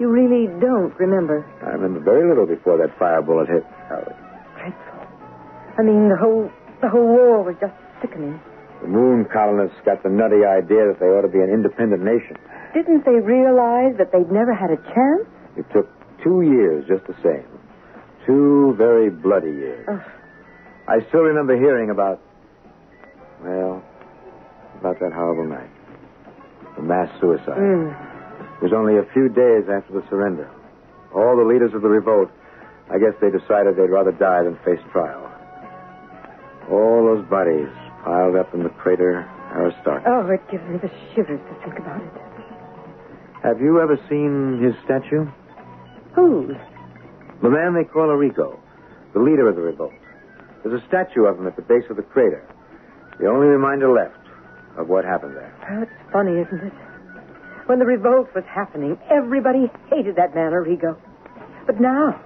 You 0.00 0.08
really 0.08 0.48
don't 0.60 0.92
remember. 0.98 1.44
I 1.64 1.70
remember 1.76 2.00
very 2.00 2.28
little 2.28 2.46
before 2.46 2.76
that 2.78 2.92
fire 2.98 3.22
bullet 3.22 3.48
hit. 3.48 3.64
Oh, 3.92 4.04
Dreadful. 4.56 5.00
I 5.78 5.82
mean, 5.82 6.08
the 6.08 6.16
whole 6.16 6.50
the 6.80 6.88
whole 6.88 7.06
war 7.06 7.42
was 7.44 7.54
just 7.60 7.72
sickening. 8.00 8.40
The 8.82 8.88
moon 8.88 9.24
colonists 9.32 9.78
got 9.86 10.02
the 10.02 10.10
nutty 10.10 10.42
idea 10.44 10.90
that 10.90 10.98
they 10.98 11.06
ought 11.06 11.22
to 11.22 11.30
be 11.32 11.38
an 11.40 11.48
independent 11.54 12.02
nation. 12.02 12.36
Didn't 12.74 13.04
they 13.06 13.20
realize 13.22 13.94
that 13.96 14.10
they'd 14.10 14.32
never 14.32 14.52
had 14.52 14.70
a 14.74 14.80
chance? 14.90 15.24
It 15.56 15.64
took 15.72 15.86
two 16.24 16.42
years 16.42 16.84
just 16.88 17.06
the 17.06 17.14
same. 17.22 17.46
Two 18.26 18.74
very 18.78 19.10
bloody 19.10 19.50
years. 19.50 19.88
I 20.88 21.00
still 21.08 21.22
remember 21.22 21.56
hearing 21.56 21.90
about, 21.90 22.20
well, 23.42 23.82
about 24.78 24.98
that 25.00 25.12
horrible 25.12 25.46
night. 25.46 25.70
The 26.76 26.82
mass 26.82 27.08
suicide. 27.20 27.58
Mm. 27.58 27.90
It 28.56 28.62
was 28.62 28.72
only 28.72 28.98
a 28.98 29.04
few 29.12 29.28
days 29.28 29.68
after 29.68 29.92
the 29.92 30.04
surrender. 30.08 30.50
All 31.14 31.36
the 31.36 31.44
leaders 31.44 31.74
of 31.74 31.82
the 31.82 31.88
revolt, 31.88 32.30
I 32.90 32.98
guess 32.98 33.14
they 33.20 33.30
decided 33.30 33.76
they'd 33.76 33.90
rather 33.90 34.12
die 34.12 34.42
than 34.44 34.56
face 34.64 34.80
trial. 34.92 35.28
All 36.70 37.04
those 37.04 37.26
bodies 37.28 37.68
piled 38.04 38.36
up 38.36 38.54
in 38.54 38.62
the 38.62 38.70
crater 38.70 39.28
Aristarchus. 39.52 40.06
Oh, 40.06 40.26
it 40.30 40.40
gives 40.50 40.64
me 40.68 40.78
the 40.78 40.90
shivers 41.14 41.40
to 41.40 41.54
think 41.64 41.78
about 41.78 42.00
it. 42.00 42.12
Have 43.42 43.60
you 43.60 43.80
ever 43.80 43.98
seen 44.08 44.62
his 44.62 44.74
statue? 44.84 45.26
Whose? 46.14 46.56
The 47.42 47.50
man 47.50 47.74
they 47.74 47.84
call 47.84 48.08
Arrigo, 48.08 48.58
the 49.12 49.20
leader 49.20 49.48
of 49.48 49.56
the 49.56 49.62
revolt. 49.62 49.92
There's 50.62 50.80
a 50.80 50.86
statue 50.86 51.24
of 51.24 51.38
him 51.38 51.46
at 51.46 51.56
the 51.56 51.62
base 51.62 51.84
of 51.90 51.96
the 51.96 52.02
crater. 52.02 52.46
The 53.18 53.26
only 53.26 53.46
reminder 53.46 53.90
left 53.90 54.16
of 54.78 54.88
what 54.88 55.04
happened 55.04 55.36
there. 55.36 55.52
Oh, 55.70 55.82
it's 55.82 56.12
funny, 56.12 56.40
isn't 56.40 56.66
it? 56.66 56.72
When 57.66 57.78
the 57.78 57.86
revolt 57.86 58.28
was 58.34 58.44
happening, 58.48 58.98
everybody 59.10 59.70
hated 59.90 60.16
that 60.16 60.34
man, 60.34 60.52
Arrigo. 60.52 60.96
But 61.66 61.80
now, 61.80 62.18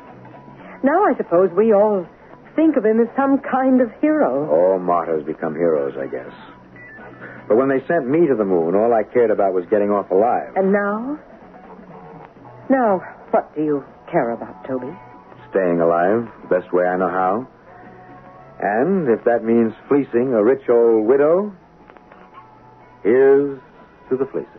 now 0.82 1.04
I 1.04 1.16
suppose 1.16 1.50
we 1.56 1.72
all 1.72 2.06
think 2.54 2.76
of 2.76 2.84
him 2.84 3.00
as 3.00 3.08
some 3.16 3.38
kind 3.38 3.80
of 3.80 3.90
hero. 4.00 4.48
All 4.48 4.78
martyrs 4.78 5.24
become 5.24 5.54
heroes, 5.54 5.94
I 5.98 6.06
guess. 6.06 6.32
But 7.48 7.56
when 7.56 7.68
they 7.68 7.84
sent 7.86 8.08
me 8.08 8.26
to 8.26 8.34
the 8.34 8.44
moon, 8.44 8.74
all 8.74 8.92
I 8.92 9.02
cared 9.02 9.30
about 9.30 9.52
was 9.52 9.64
getting 9.70 9.90
off 9.90 10.10
alive. 10.10 10.52
And 10.56 10.72
now? 10.72 11.18
Now, 12.68 13.00
what 13.30 13.54
do 13.54 13.62
you 13.62 13.84
care 14.10 14.30
about, 14.30 14.66
Toby? 14.66 14.92
Staying 15.56 15.80
alive, 15.80 16.28
the 16.42 16.60
best 16.60 16.70
way 16.70 16.84
I 16.84 16.98
know 16.98 17.08
how. 17.08 17.48
And 18.60 19.08
if 19.08 19.24
that 19.24 19.42
means 19.42 19.72
fleecing 19.88 20.34
a 20.34 20.44
rich 20.44 20.68
old 20.68 21.06
widow, 21.06 21.50
here's 23.02 23.58
to 24.10 24.16
the 24.18 24.26
fleecing. 24.26 24.50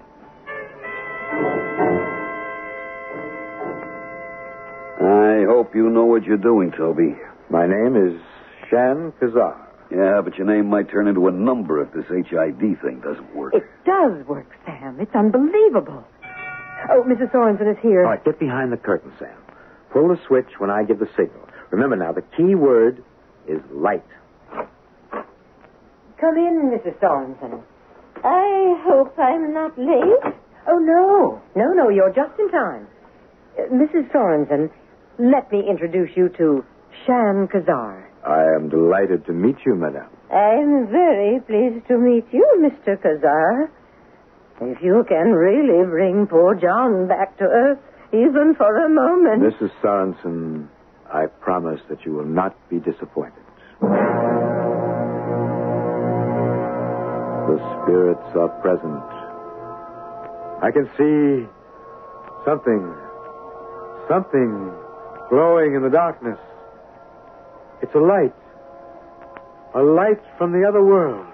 I 5.06 5.46
hope 5.46 5.76
you 5.76 5.88
know 5.92 6.06
what 6.06 6.24
you're 6.24 6.36
doing, 6.36 6.72
Toby. 6.72 7.16
My 7.52 7.68
name 7.68 7.96
is 7.96 8.20
Shan 8.72 9.14
Kazar. 9.22 9.56
Yeah, 9.92 10.22
but 10.24 10.36
your 10.36 10.48
name 10.48 10.68
might 10.68 10.90
turn 10.90 11.08
into 11.08 11.28
a 11.28 11.32
number 11.32 11.80
if 11.84 11.94
this 11.94 12.06
HID 12.10 12.82
thing 12.82 13.02
doesn't 13.04 13.36
work. 13.36 13.54
It 13.54 13.70
does 13.86 14.26
work, 14.26 14.50
Sam. 14.66 15.00
It's 15.00 15.14
unbelievable. 15.14 16.04
Oh, 16.90 17.04
Mrs. 17.04 17.32
Sorensen 17.32 17.72
is 17.72 17.78
here. 17.84 18.04
All 18.04 18.10
right, 18.10 18.26
get 18.26 18.40
behind 18.40 18.72
the 18.74 18.78
curtain, 18.78 19.14
Sam. 19.20 19.38
Pull 19.92 20.10
the 20.10 20.20
switch 20.28 20.50
when 20.60 20.70
I 20.70 20.84
give 20.84 21.00
the 21.00 21.10
signal. 21.18 21.48
Remember 21.72 21.96
now, 21.96 22.12
the 22.12 22.24
key 22.36 22.56
word 22.56 23.04
is 23.48 23.62
light. 23.72 24.04
Come 26.20 26.36
in, 26.38 26.72
Mrs. 26.74 27.00
Sorensen. 27.00 27.62
I 28.24 28.82
hope 28.86 29.18
I'm 29.20 29.54
not 29.54 29.78
late. 29.78 30.34
Oh, 30.68 30.80
no. 30.80 31.42
No, 31.56 31.74
no, 31.74 31.90
you're 31.90 32.14
just 32.14 32.38
in 32.40 32.50
time. 32.50 32.88
Uh, 33.58 33.62
Mrs. 33.74 34.12
Sorensen, 34.12 34.70
let 35.20 35.52
me 35.52 35.64
introduce 35.70 36.10
you 36.16 36.30
to 36.38 36.66
Shan 37.06 37.48
Kazar. 37.48 38.06
I 38.26 38.44
am 38.56 38.70
delighted 38.70 39.26
to 39.28 39.34
meet 39.34 39.58
you, 39.66 39.76
madame. 39.76 40.10
I'm 40.32 40.88
very 40.88 41.40
pleased 41.42 41.88
to 41.88 41.98
meet 41.98 42.26
you, 42.32 42.46
Mr. 42.60 42.98
Kazar. 43.02 43.70
If 44.60 44.82
you 44.82 45.06
can 45.08 45.32
really 45.32 45.86
bring 45.86 46.26
poor 46.28 46.56
John 46.56 47.08
back 47.08 47.38
to 47.38 47.44
earth, 47.44 47.80
even 48.14 48.56
for 48.56 48.86
a 48.86 48.90
moment. 48.90 49.44
Mrs. 49.44 49.72
Sorensen, 49.82 50.68
I 51.12 51.26
promise 51.28 51.82
that 51.90 52.06
you 52.06 52.14
will 52.14 52.26
not 52.26 52.56
be 52.70 52.80
disappointed. 52.80 53.44
The 57.48 57.58
spirits 57.84 58.36
are 58.36 58.50
present. 58.62 59.04
I 60.64 60.72
can 60.72 60.90
see 60.98 61.48
something, 62.46 62.96
something 64.10 64.72
glowing 65.30 65.76
in 65.76 65.82
the 65.84 65.90
darkness. 65.90 66.40
It's 67.82 67.94
a 67.94 68.00
light. 68.00 68.34
A 69.76 69.82
light 69.84 70.22
from 70.38 70.52
the 70.52 70.68
other 70.68 70.84
world. 70.84 71.26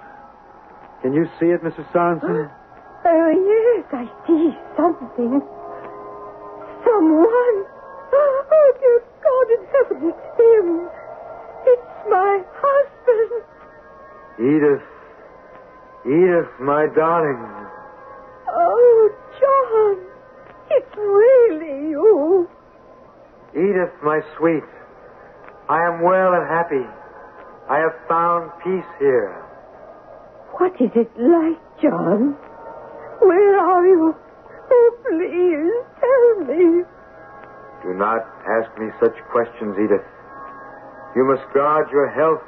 Can 1.01 1.13
you 1.13 1.25
see 1.39 1.48
it, 1.48 1.63
Mrs. 1.63 1.86
Sorensen? 1.92 2.51
Oh, 3.06 3.30
yes, 3.30 3.86
I 3.92 4.08
see 4.25 4.56
something. 4.77 5.42
Someone. 6.93 7.65
Oh, 8.13 8.73
dear 8.79 9.01
God 9.25 9.47
in 9.55 9.62
heaven, 9.73 9.97
it's 10.13 10.27
him. 10.38 10.67
It's 11.65 11.93
my 12.09 12.41
husband. 12.53 13.31
Edith. 14.38 14.85
Edith, 16.05 16.51
my 16.59 16.85
darling. 16.95 17.41
Oh, 18.47 19.09
John. 19.39 19.97
It's 20.69 20.95
really 20.95 21.89
you. 21.89 22.47
Edith, 23.55 23.93
my 24.03 24.21
sweet. 24.38 24.63
I 25.69 25.81
am 25.88 26.03
well 26.03 26.33
and 26.33 26.47
happy. 26.47 26.85
I 27.69 27.77
have 27.79 27.95
found 28.07 28.51
peace 28.63 28.91
here. 29.00 29.33
What 30.59 30.73
is 30.79 30.91
it 30.93 31.09
like, 31.17 31.57
John? 31.81 32.38
Where 33.19 33.57
are 33.57 33.88
you? 33.88 34.15
Oh, 34.69 34.91
please, 35.09 35.85
Do 36.47 37.93
not 37.93 38.23
ask 38.47 38.71
me 38.79 38.88
such 39.00 39.15
questions, 39.31 39.75
Edith. 39.79 40.05
You 41.15 41.23
must 41.25 41.43
guard 41.53 41.91
your 41.91 42.09
health 42.09 42.41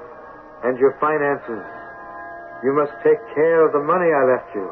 and 0.63 0.79
your 0.79 0.97
finances. 0.99 1.63
You 2.63 2.73
must 2.73 2.91
take 3.03 3.19
care 3.35 3.65
of 3.65 3.73
the 3.73 3.83
money 3.83 4.09
I 4.09 4.23
left 4.25 4.49
you. 4.55 4.67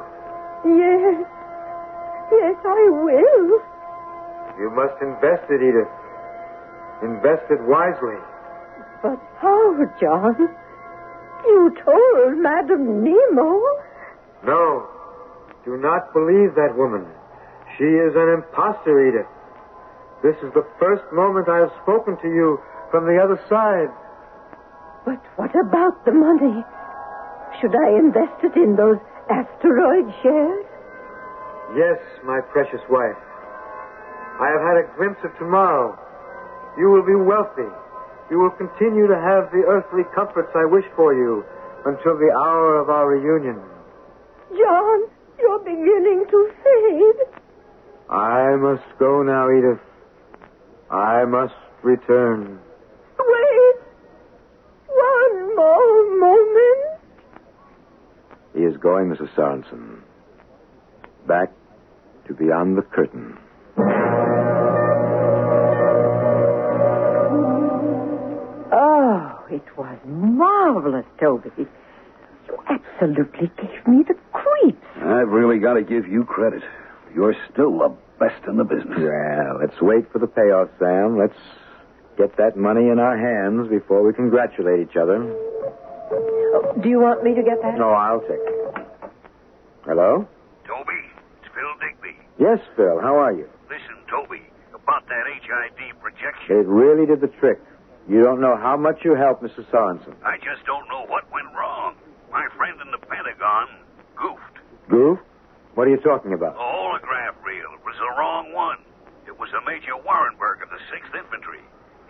Yes. 0.66 1.28
Yes, 2.32 2.58
I 2.66 2.84
will. 2.90 3.62
You 4.60 4.70
must 4.72 4.98
invest 5.02 5.46
it, 5.52 5.62
Edith. 5.62 5.92
Invest 7.04 7.46
it 7.52 7.62
wisely. 7.68 8.18
But 9.04 9.20
how, 9.42 9.76
John? 10.00 10.50
You 11.46 11.76
told 11.84 12.38
Madame 12.38 13.04
Nemo. 13.04 13.60
No. 14.46 14.88
Do 15.66 15.78
not 15.78 16.14
believe 16.14 16.56
that 16.56 16.74
woman. 16.76 17.06
She 17.78 17.90
is 17.90 18.14
an 18.16 18.30
impostor, 18.30 19.08
Edith. 19.08 19.30
This 20.22 20.38
is 20.46 20.54
the 20.54 20.66
first 20.80 21.04
moment 21.12 21.50
I 21.50 21.58
have 21.58 21.74
spoken 21.82 22.18
to 22.22 22.30
you 22.30 22.62
from 22.92 23.06
the 23.06 23.18
other 23.18 23.42
side. 23.50 23.90
But 25.06 25.20
what 25.36 25.52
about 25.52 26.06
the 26.06 26.14
money? 26.14 26.64
Should 27.60 27.76
I 27.76 27.98
invest 27.98 28.40
it 28.44 28.56
in 28.56 28.76
those 28.76 28.98
asteroid 29.30 30.08
shares? 30.22 30.66
Yes, 31.76 32.00
my 32.24 32.40
precious 32.54 32.82
wife. 32.90 33.18
I 34.40 34.48
have 34.54 34.62
had 34.62 34.78
a 34.78 34.88
glimpse 34.96 35.20
of 35.24 35.36
tomorrow. 35.38 35.98
You 36.78 36.90
will 36.90 37.06
be 37.06 37.16
wealthy. 37.16 37.70
You 38.32 38.40
will 38.40 38.54
continue 38.56 39.08
to 39.08 39.18
have 39.18 39.52
the 39.52 39.66
earthly 39.68 40.04
comforts 40.16 40.50
I 40.56 40.66
wish 40.66 40.86
for 40.96 41.14
you 41.14 41.44
until 41.86 42.18
the 42.18 42.32
hour 42.32 42.80
of 42.80 42.90
our 42.90 43.10
reunion. 43.10 43.60
John, 44.50 45.00
you're 45.40 45.60
beginning 45.60 46.26
to 46.30 46.52
fade. 46.64 47.43
I 48.14 48.56
must 48.58 48.84
go 49.00 49.24
now, 49.24 49.50
Edith. 49.50 49.80
I 50.92 51.26
must 51.26 51.56
return. 51.82 52.60
Wait. 53.18 53.76
One 54.88 55.56
more 55.56 56.20
moment. 56.20 57.02
He 58.56 58.62
is 58.62 58.78
going, 58.78 59.10
Mrs. 59.10 59.34
Sorensen. 59.36 60.02
Back 61.28 61.52
to 62.28 62.36
beyond 62.36 62.78
the 62.78 62.84
curtain. 62.84 63.36
Oh, 68.72 69.44
it 69.50 69.64
was 69.78 69.98
marvelous, 70.06 71.06
Toby. 71.20 71.50
You 71.58 72.58
absolutely 72.70 73.52
gave 73.58 73.88
me 73.88 74.04
the 74.08 74.16
creeps. 74.34 74.86
I've 74.98 75.30
really 75.30 75.60
got 75.60 75.74
to 75.74 75.82
give 75.84 76.08
you 76.08 76.26
credit. 76.26 76.64
You're 77.16 77.36
still 77.52 77.78
the 77.80 77.96
best 78.20 78.44
in 78.48 78.58
the 78.58 78.64
business. 78.64 78.98
Yeah, 79.00 79.54
let's 79.60 79.80
wait 79.82 80.12
for 80.12 80.20
the 80.20 80.28
payoff, 80.28 80.70
Sam. 80.80 81.18
Let's 81.18 81.38
get 82.18 82.38
that 82.38 82.56
money 82.58 82.90
in 82.90 83.00
our 83.00 83.18
hands 83.18 83.68
before 83.70 84.04
we 84.06 84.14
congratulate 84.14 84.80
each 84.88 84.96
other. 84.96 85.18
Oh, 85.24 86.76
do 86.82 86.90
you 86.90 87.00
want 87.00 87.24
me 87.24 87.34
to 87.36 87.42
get 87.44 87.62
that? 87.62 87.78
No, 87.78 87.90
I'll 87.90 88.22
take 88.22 88.40
it. 88.40 88.86
Hello? 89.86 90.28
Toby, 90.66 91.02
it's 91.42 91.52
Phil 91.54 91.74
Digby. 91.82 92.16
Yes, 92.40 92.60
Phil. 92.76 93.00
How 93.02 93.18
are 93.18 93.34
you? 93.34 93.50
Listen, 93.70 93.98
Toby, 94.10 94.42
about 94.74 95.08
that 95.08 95.26
HID 95.28 96.00
projection. 96.00 96.56
It 96.56 96.68
really 96.68 97.06
did 97.06 97.22
the 97.22 97.28
trick. 97.40 97.60
You 98.08 98.22
don't 98.22 98.40
know 98.42 98.56
how 98.58 98.76
much 98.78 99.00
you 99.04 99.16
helped 99.16 99.44
Mrs. 99.44 99.66
Sorensen. 99.72 100.14
I 100.24 100.38
just 100.38 100.66
don't 100.66 100.88
know 100.90 101.06
what 101.08 101.30
went 101.32 101.48
wrong. 101.56 101.96
My 102.32 102.48
friend 102.58 102.80
in 102.82 102.92
the 102.92 102.98
Pentagon 102.98 103.68
goofed. 104.16 104.60
Goof? 104.90 105.20
What 105.76 105.88
are 105.88 105.92
you 105.92 105.98
talking 105.98 106.34
about? 106.34 106.54
The 106.54 106.60
holograph 106.62 107.34
reel 107.46 107.72
was 107.86 107.96
the 107.98 108.12
wrong 108.20 108.54
one. 108.54 108.78
It 109.26 109.40
was 109.40 109.50
a 109.56 109.62
Major 109.66 109.96
Warrenberg 110.06 110.62
of 110.62 110.70
the 110.70 110.82
6th 111.04 111.18
Infantry. 111.20 111.60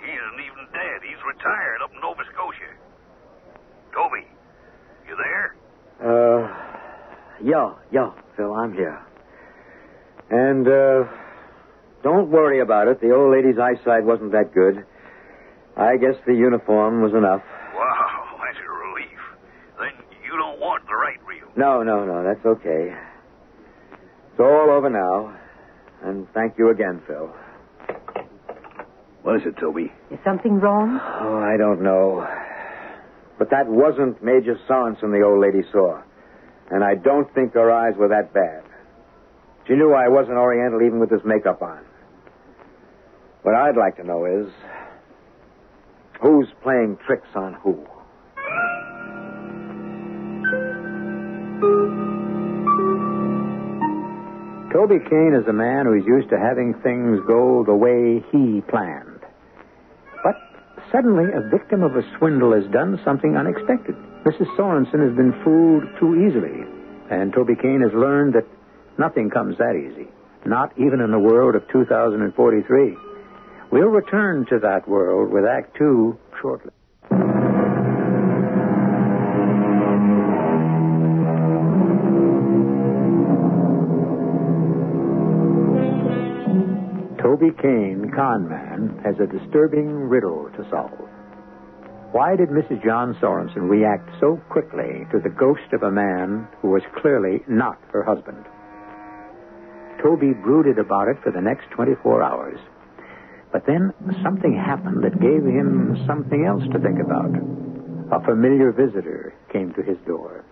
He 0.04 0.12
isn't 0.12 0.40
even 0.46 0.66
dead. 0.74 1.02
He's 1.02 1.22
retired 1.26 1.82
up 1.84 1.92
in 1.94 2.02
Nova 2.02 2.22
Scotia. 2.34 2.74
Toby, 3.94 4.28
you 5.08 5.16
there? 5.16 5.56
Uh, 6.02 6.48
yeah, 7.44 7.74
yeah, 7.92 8.12
Phil, 8.36 8.54
I'm 8.54 8.74
here. 8.74 9.00
And, 10.30 10.68
uh, 10.68 11.10
don't 12.04 12.30
worry 12.30 12.60
about 12.60 12.88
it. 12.88 13.00
The 13.00 13.14
old 13.14 13.32
lady's 13.32 13.58
eyesight 13.60 14.04
wasn't 14.04 14.32
that 14.32 14.54
good. 14.54 14.86
I 15.78 15.98
guess 15.98 16.16
the 16.26 16.34
uniform 16.34 17.02
was 17.02 17.14
enough. 17.14 17.42
Wow, 17.76 18.38
that's 18.46 18.58
a 18.60 18.70
relief. 18.70 19.20
Then 19.80 20.06
you 20.26 20.36
don't 20.38 20.60
want 20.60 20.86
the 20.88 20.96
right 20.96 21.20
reel. 21.26 21.48
No, 21.56 21.84
no, 21.84 22.06
no, 22.06 22.24
that's 22.24 22.46
okay. 22.46 22.94
It's 24.32 24.40
all 24.40 24.70
over 24.72 24.90
now. 24.90 25.38
And 26.04 26.28
thank 26.34 26.58
you 26.58 26.70
again, 26.72 27.02
Phil. 27.08 27.34
What 29.24 29.38
is 29.38 29.48
it, 29.48 29.58
Toby? 29.58 29.92
Is 30.12 30.20
something 30.24 30.60
wrong? 30.60 31.00
Oh, 31.01 31.38
I 31.39 31.56
don't 31.58 31.82
know. 31.82 32.27
But 33.39 33.50
that 33.51 33.68
wasn't 33.68 34.22
Major 34.22 34.60
Sorensen 34.70 35.12
the 35.12 35.22
old 35.25 35.39
lady 35.42 35.63
saw. 35.72 36.01
And 36.70 36.83
I 36.83 36.96
don't 36.96 37.33
think 37.33 37.53
her 37.53 37.72
eyes 37.72 37.96
were 37.98 38.09
that 38.09 38.33
bad. 38.33 38.64
She 39.68 39.75
knew 39.75 39.94
I 39.94 40.09
wasn't 40.09 40.38
Oriental 40.38 40.81
even 40.81 41.00
with 41.00 41.09
this 41.09 41.22
makeup 41.24 41.62
on. 41.62 41.79
What 43.44 43.55
I'd 43.55 43.77
like 43.77 43.96
to 43.98 44.03
know 44.03 44.25
is 44.25 44.51
who's 46.22 46.48
playing 46.62 46.98
tricks 47.05 47.27
on 47.36 47.53
who? 47.55 47.86
Toby 54.74 54.98
Kane 55.07 55.33
is 55.40 55.48
a 55.48 55.53
man 55.53 55.86
who's 55.86 56.05
used 56.05 56.29
to 56.29 56.40
having 56.40 56.74
things 56.81 57.20
go 57.27 57.64
the 57.64 57.75
way 57.75 58.24
he 58.31 58.59
planned. 58.62 59.13
Suddenly, 60.94 61.34
a 61.34 61.42
victim 61.50 61.82
of 61.82 61.96
a 61.96 62.03
swindle 62.18 62.53
has 62.53 62.72
done 62.72 63.01
something 63.03 63.36
unexpected. 63.36 63.96
Mrs. 64.25 64.46
Sorensen 64.56 65.01
has 65.01 65.18
been 65.18 65.34
fooled 65.44 65.86
too 66.00 66.22
easily, 66.22 66.64
and 67.10 67.34
Toby 67.34 67.56
Kane 67.56 67.82
has 67.82 67.92
learned 67.94 68.36
that 68.36 68.46
nothing 69.00 69.32
comes 69.32 69.58
that 69.58 69.75
easy, 69.75 70.08
not 70.46 70.72
even 70.77 71.01
in 71.01 71.10
the 71.10 71.18
world 71.18 71.56
of 71.56 71.68
2043. 71.70 72.96
We'll 73.72 73.88
return 73.88 74.46
to 74.51 74.60
that 74.60 74.88
world 74.88 75.32
with 75.32 75.46
Act 75.46 75.75
Two 75.75 76.16
shortly. 76.40 76.73
Toby 87.44 87.62
Kane, 87.62 88.12
con 88.16 88.48
man, 88.48 89.01
has 89.03 89.16
a 89.20 89.27
disturbing 89.27 90.08
riddle 90.08 90.50
to 90.56 90.70
solve. 90.70 91.10
Why 92.14 92.38
did 92.38 92.48
Mrs. 92.48 92.82
John 92.86 93.18
Sorensen 93.22 93.70
react 93.70 94.10
so 94.22 94.40
quickly 94.50 95.06
to 95.12 95.20
the 95.20 95.29
ghost 95.29 95.74
of 95.74 95.84
a 95.84 95.92
man 95.92 96.48
who 96.62 96.70
was 96.70 96.84
clearly 97.01 97.44
not 97.50 97.77
her 97.92 98.01
husband? 98.01 98.46
Toby 100.01 100.32
brooded 100.32 100.79
about 100.79 101.10
it 101.10 101.18
for 101.22 101.34
the 101.34 101.42
next 101.42 101.70
24 101.72 102.24
hours. 102.24 102.60
But 103.51 103.66
then 103.66 103.94
something 104.24 104.56
happened 104.56 105.03
that 105.03 105.20
gave 105.20 105.44
him 105.44 106.01
something 106.08 106.46
else 106.46 106.64
to 106.72 106.79
think 106.79 107.01
about. 107.01 107.36
A 108.14 108.24
familiar 108.24 108.72
visitor 108.72 109.34
came 109.51 109.74
to 109.74 109.82
his 109.82 109.98
door. 110.08 110.46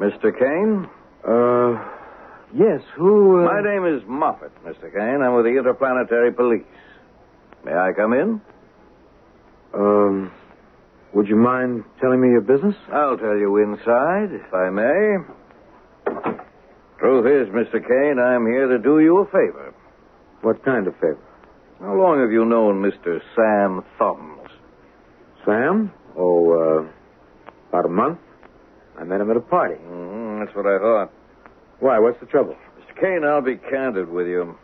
Mr. 0.00 0.32
Kane? 0.32 0.88
Uh, 1.22 1.93
yes, 2.54 2.80
who. 2.96 3.40
Uh... 3.40 3.44
My 3.44 3.60
name 3.60 3.84
is 3.86 4.02
Moffat, 4.06 4.52
Mr. 4.64 4.92
Kane. 4.92 5.22
I'm 5.22 5.34
with 5.34 5.44
the 5.44 5.56
Interplanetary 5.58 6.32
Police. 6.32 6.64
May 7.64 7.72
I 7.72 7.92
come 7.96 8.12
in? 8.12 8.40
Um, 9.74 10.32
would 11.14 11.28
you 11.28 11.36
mind 11.36 11.84
telling 12.00 12.20
me 12.20 12.28
your 12.28 12.40
business? 12.42 12.74
I'll 12.92 13.16
tell 13.16 13.36
you 13.36 13.56
inside, 13.58 14.32
if 14.32 14.52
I 14.52 14.70
may. 14.70 15.16
Truth 16.98 17.26
is, 17.26 17.54
Mr. 17.54 17.80
Kane, 17.86 18.18
I'm 18.18 18.46
here 18.46 18.68
to 18.68 18.78
do 18.78 19.00
you 19.00 19.18
a 19.18 19.24
favor. 19.26 19.74
What 20.42 20.64
kind 20.64 20.86
of 20.86 20.94
favor? 20.94 21.18
How 21.80 21.94
long 21.94 22.20
have 22.20 22.30
you 22.30 22.44
known 22.44 22.82
Mr. 22.82 23.20
Sam 23.34 23.82
Thumbs? 23.98 24.48
Sam? 25.44 25.92
Oh, 26.16 26.52
uh, 26.52 26.88
about 27.68 27.86
a 27.86 27.88
month. 27.88 28.18
I 28.98 29.04
met 29.04 29.20
him 29.20 29.30
at 29.30 29.36
a 29.36 29.40
party. 29.40 29.74
Mm-hmm, 29.74 30.44
that's 30.44 30.56
what 30.56 30.66
I 30.66 30.78
thought. 30.78 31.12
Why? 31.80 31.98
What's 31.98 32.20
the 32.20 32.26
trouble? 32.26 32.56
Mr. 32.78 33.00
Kane, 33.00 33.24
I'll 33.24 33.42
be 33.42 33.56
candid 33.56 34.08
with 34.08 34.26
you. 34.26 34.56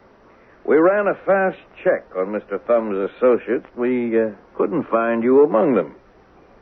We 0.66 0.76
ran 0.76 1.06
a 1.06 1.14
fast 1.26 1.58
check 1.82 2.04
on 2.16 2.26
Mr. 2.28 2.60
Thumbs' 2.66 3.10
associates. 3.16 3.66
We 3.76 4.20
uh, 4.20 4.30
couldn't 4.56 4.88
find 4.90 5.22
you 5.22 5.42
among 5.44 5.74
them. 5.74 5.96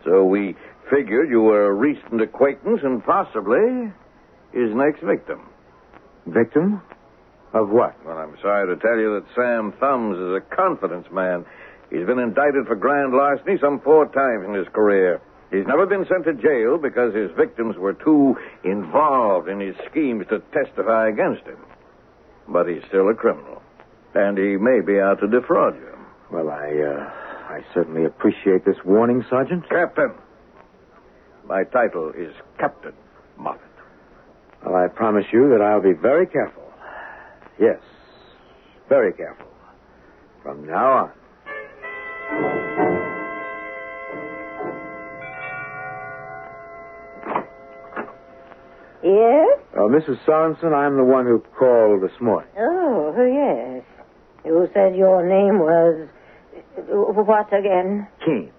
So 0.04 0.24
we 0.24 0.56
figured 0.90 1.28
you 1.28 1.42
were 1.42 1.66
a 1.66 1.74
recent 1.74 2.20
acquaintance 2.22 2.80
and 2.82 3.04
possibly 3.04 3.92
his 4.52 4.74
next 4.74 5.02
victim. 5.02 5.48
Victim? 6.26 6.80
Of 7.52 7.70
what? 7.70 7.96
Well, 8.04 8.18
I'm 8.18 8.36
sorry 8.42 8.74
to 8.74 8.80
tell 8.80 8.98
you 8.98 9.20
that 9.20 9.26
Sam 9.34 9.72
Thumbs 9.80 10.16
is 10.18 10.36
a 10.36 10.54
confidence 10.54 11.06
man. 11.10 11.44
He's 11.90 12.06
been 12.06 12.18
indicted 12.18 12.66
for 12.66 12.76
grand 12.76 13.14
larceny 13.14 13.56
some 13.60 13.80
four 13.80 14.06
times 14.06 14.44
in 14.46 14.54
his 14.54 14.68
career. 14.74 15.20
He's 15.50 15.66
never 15.66 15.86
been 15.86 16.06
sent 16.06 16.24
to 16.24 16.34
jail 16.34 16.76
because 16.76 17.14
his 17.14 17.30
victims 17.36 17.76
were 17.76 17.94
too 17.94 18.36
involved 18.64 19.48
in 19.48 19.60
his 19.60 19.76
schemes 19.90 20.26
to 20.28 20.40
testify 20.52 21.08
against 21.08 21.44
him. 21.44 21.56
But 22.48 22.68
he's 22.68 22.82
still 22.88 23.08
a 23.08 23.14
criminal. 23.14 23.62
And 24.14 24.36
he 24.36 24.56
may 24.56 24.80
be 24.80 25.00
out 25.00 25.20
to 25.20 25.26
defraud 25.26 25.76
you. 25.76 25.98
Well, 26.30 26.50
I, 26.50 26.68
uh, 26.68 27.10
I 27.48 27.64
certainly 27.72 28.04
appreciate 28.04 28.64
this 28.64 28.76
warning, 28.84 29.24
Sergeant. 29.30 29.68
Captain. 29.68 30.12
My 31.46 31.64
title 31.64 32.10
is 32.10 32.34
Captain 32.58 32.92
Moffat. 33.38 33.62
Well, 34.64 34.76
I 34.76 34.88
promise 34.88 35.24
you 35.32 35.48
that 35.50 35.62
I'll 35.62 35.80
be 35.82 35.92
very 35.94 36.26
careful. 36.26 36.64
Yes, 37.58 37.80
very 38.88 39.12
careful. 39.12 39.46
From 40.42 40.66
now 40.66 40.92
on. 40.92 41.12
Yes? 49.08 49.58
Uh, 49.72 49.88
Mrs. 49.88 50.18
Sorensen, 50.26 50.74
I'm 50.74 50.96
the 50.98 51.04
one 51.04 51.24
who 51.24 51.38
called 51.58 52.02
this 52.02 52.20
morning. 52.20 52.50
Oh, 52.58 53.14
yes. 53.16 53.82
You 54.44 54.68
said 54.74 54.94
your 54.96 55.24
name 55.26 55.58
was. 55.60 56.08
What 56.76 57.52
again? 57.52 58.06
Kane. 58.24 58.52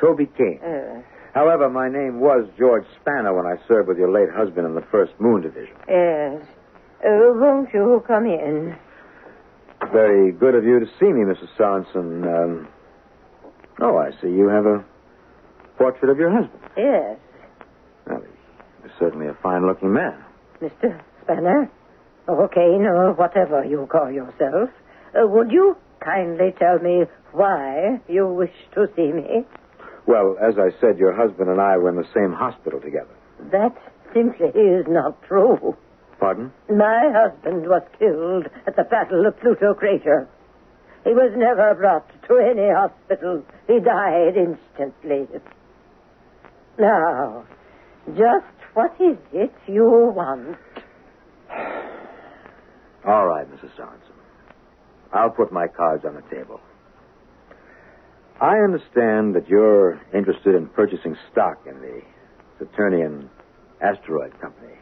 Toby 0.00 0.26
Kane. 0.38 0.60
Uh, 0.64 1.02
However, 1.34 1.68
my 1.68 1.88
name 1.88 2.20
was 2.20 2.46
George 2.56 2.84
Spanner 3.00 3.34
when 3.34 3.46
I 3.46 3.56
served 3.66 3.88
with 3.88 3.98
your 3.98 4.12
late 4.12 4.30
husband 4.32 4.66
in 4.68 4.74
the 4.76 4.82
1st 4.82 5.18
Moon 5.18 5.42
Division. 5.42 5.74
yes. 5.88 6.40
Uh, 7.04 7.34
won't 7.34 7.68
you 7.74 8.02
come 8.06 8.24
in? 8.26 8.76
Very 9.92 10.30
good 10.32 10.54
of 10.54 10.64
you 10.64 10.78
to 10.80 10.86
see 11.00 11.06
me, 11.06 11.22
Mrs. 11.24 11.48
Sorensen. 11.58 12.24
Um, 12.24 12.68
oh, 13.82 13.96
I 13.98 14.10
see 14.22 14.28
you 14.28 14.46
have 14.48 14.64
a 14.64 14.84
portrait 15.76 16.10
of 16.10 16.18
your 16.18 16.30
husband. 16.30 16.62
Yes. 16.76 17.18
Certainly 18.98 19.28
a 19.28 19.34
fine-looking 19.42 19.92
man. 19.92 20.16
Mr. 20.60 21.00
Spanner? 21.22 21.70
Or 22.26 22.48
Kane, 22.48 22.86
or 22.86 23.12
whatever 23.12 23.64
you 23.64 23.86
call 23.90 24.10
yourself. 24.10 24.70
Uh, 25.14 25.26
would 25.26 25.50
you 25.50 25.76
kindly 26.00 26.54
tell 26.58 26.78
me 26.78 27.04
why 27.32 28.00
you 28.08 28.26
wish 28.26 28.52
to 28.74 28.86
see 28.96 29.12
me? 29.12 29.44
Well, 30.06 30.36
as 30.40 30.54
I 30.58 30.70
said, 30.80 30.98
your 30.98 31.14
husband 31.14 31.48
and 31.50 31.60
I 31.60 31.76
were 31.76 31.88
in 31.88 31.96
the 31.96 32.08
same 32.14 32.32
hospital 32.32 32.80
together. 32.80 33.14
That 33.50 33.76
simply 34.12 34.48
is 34.48 34.86
not 34.88 35.22
true. 35.24 35.76
Pardon? 36.20 36.52
My 36.70 37.10
husband 37.12 37.66
was 37.66 37.82
killed 37.98 38.46
at 38.66 38.76
the 38.76 38.84
Battle 38.84 39.26
of 39.26 39.38
Pluto 39.40 39.74
Crater. 39.74 40.28
He 41.04 41.10
was 41.10 41.32
never 41.36 41.74
brought 41.74 42.08
to 42.28 42.36
any 42.38 42.70
hospital. 42.70 43.44
He 43.66 43.80
died 43.80 44.36
instantly. 44.36 45.28
Now, 46.78 47.44
just 48.16 48.46
what 48.74 48.94
is 49.00 49.16
it 49.32 49.52
you 49.66 50.12
want? 50.14 50.56
All 53.06 53.26
right, 53.26 53.46
Mrs. 53.50 53.70
Sorensen. 53.76 54.12
I'll 55.12 55.30
put 55.30 55.52
my 55.52 55.68
cards 55.68 56.04
on 56.04 56.14
the 56.14 56.22
table. 56.34 56.60
I 58.40 58.58
understand 58.58 59.36
that 59.36 59.48
you're 59.48 60.00
interested 60.12 60.54
in 60.54 60.68
purchasing 60.68 61.16
stock 61.30 61.60
in 61.66 61.80
the 61.80 62.02
Saturnian 62.58 63.30
Asteroid 63.80 64.38
Company, 64.40 64.74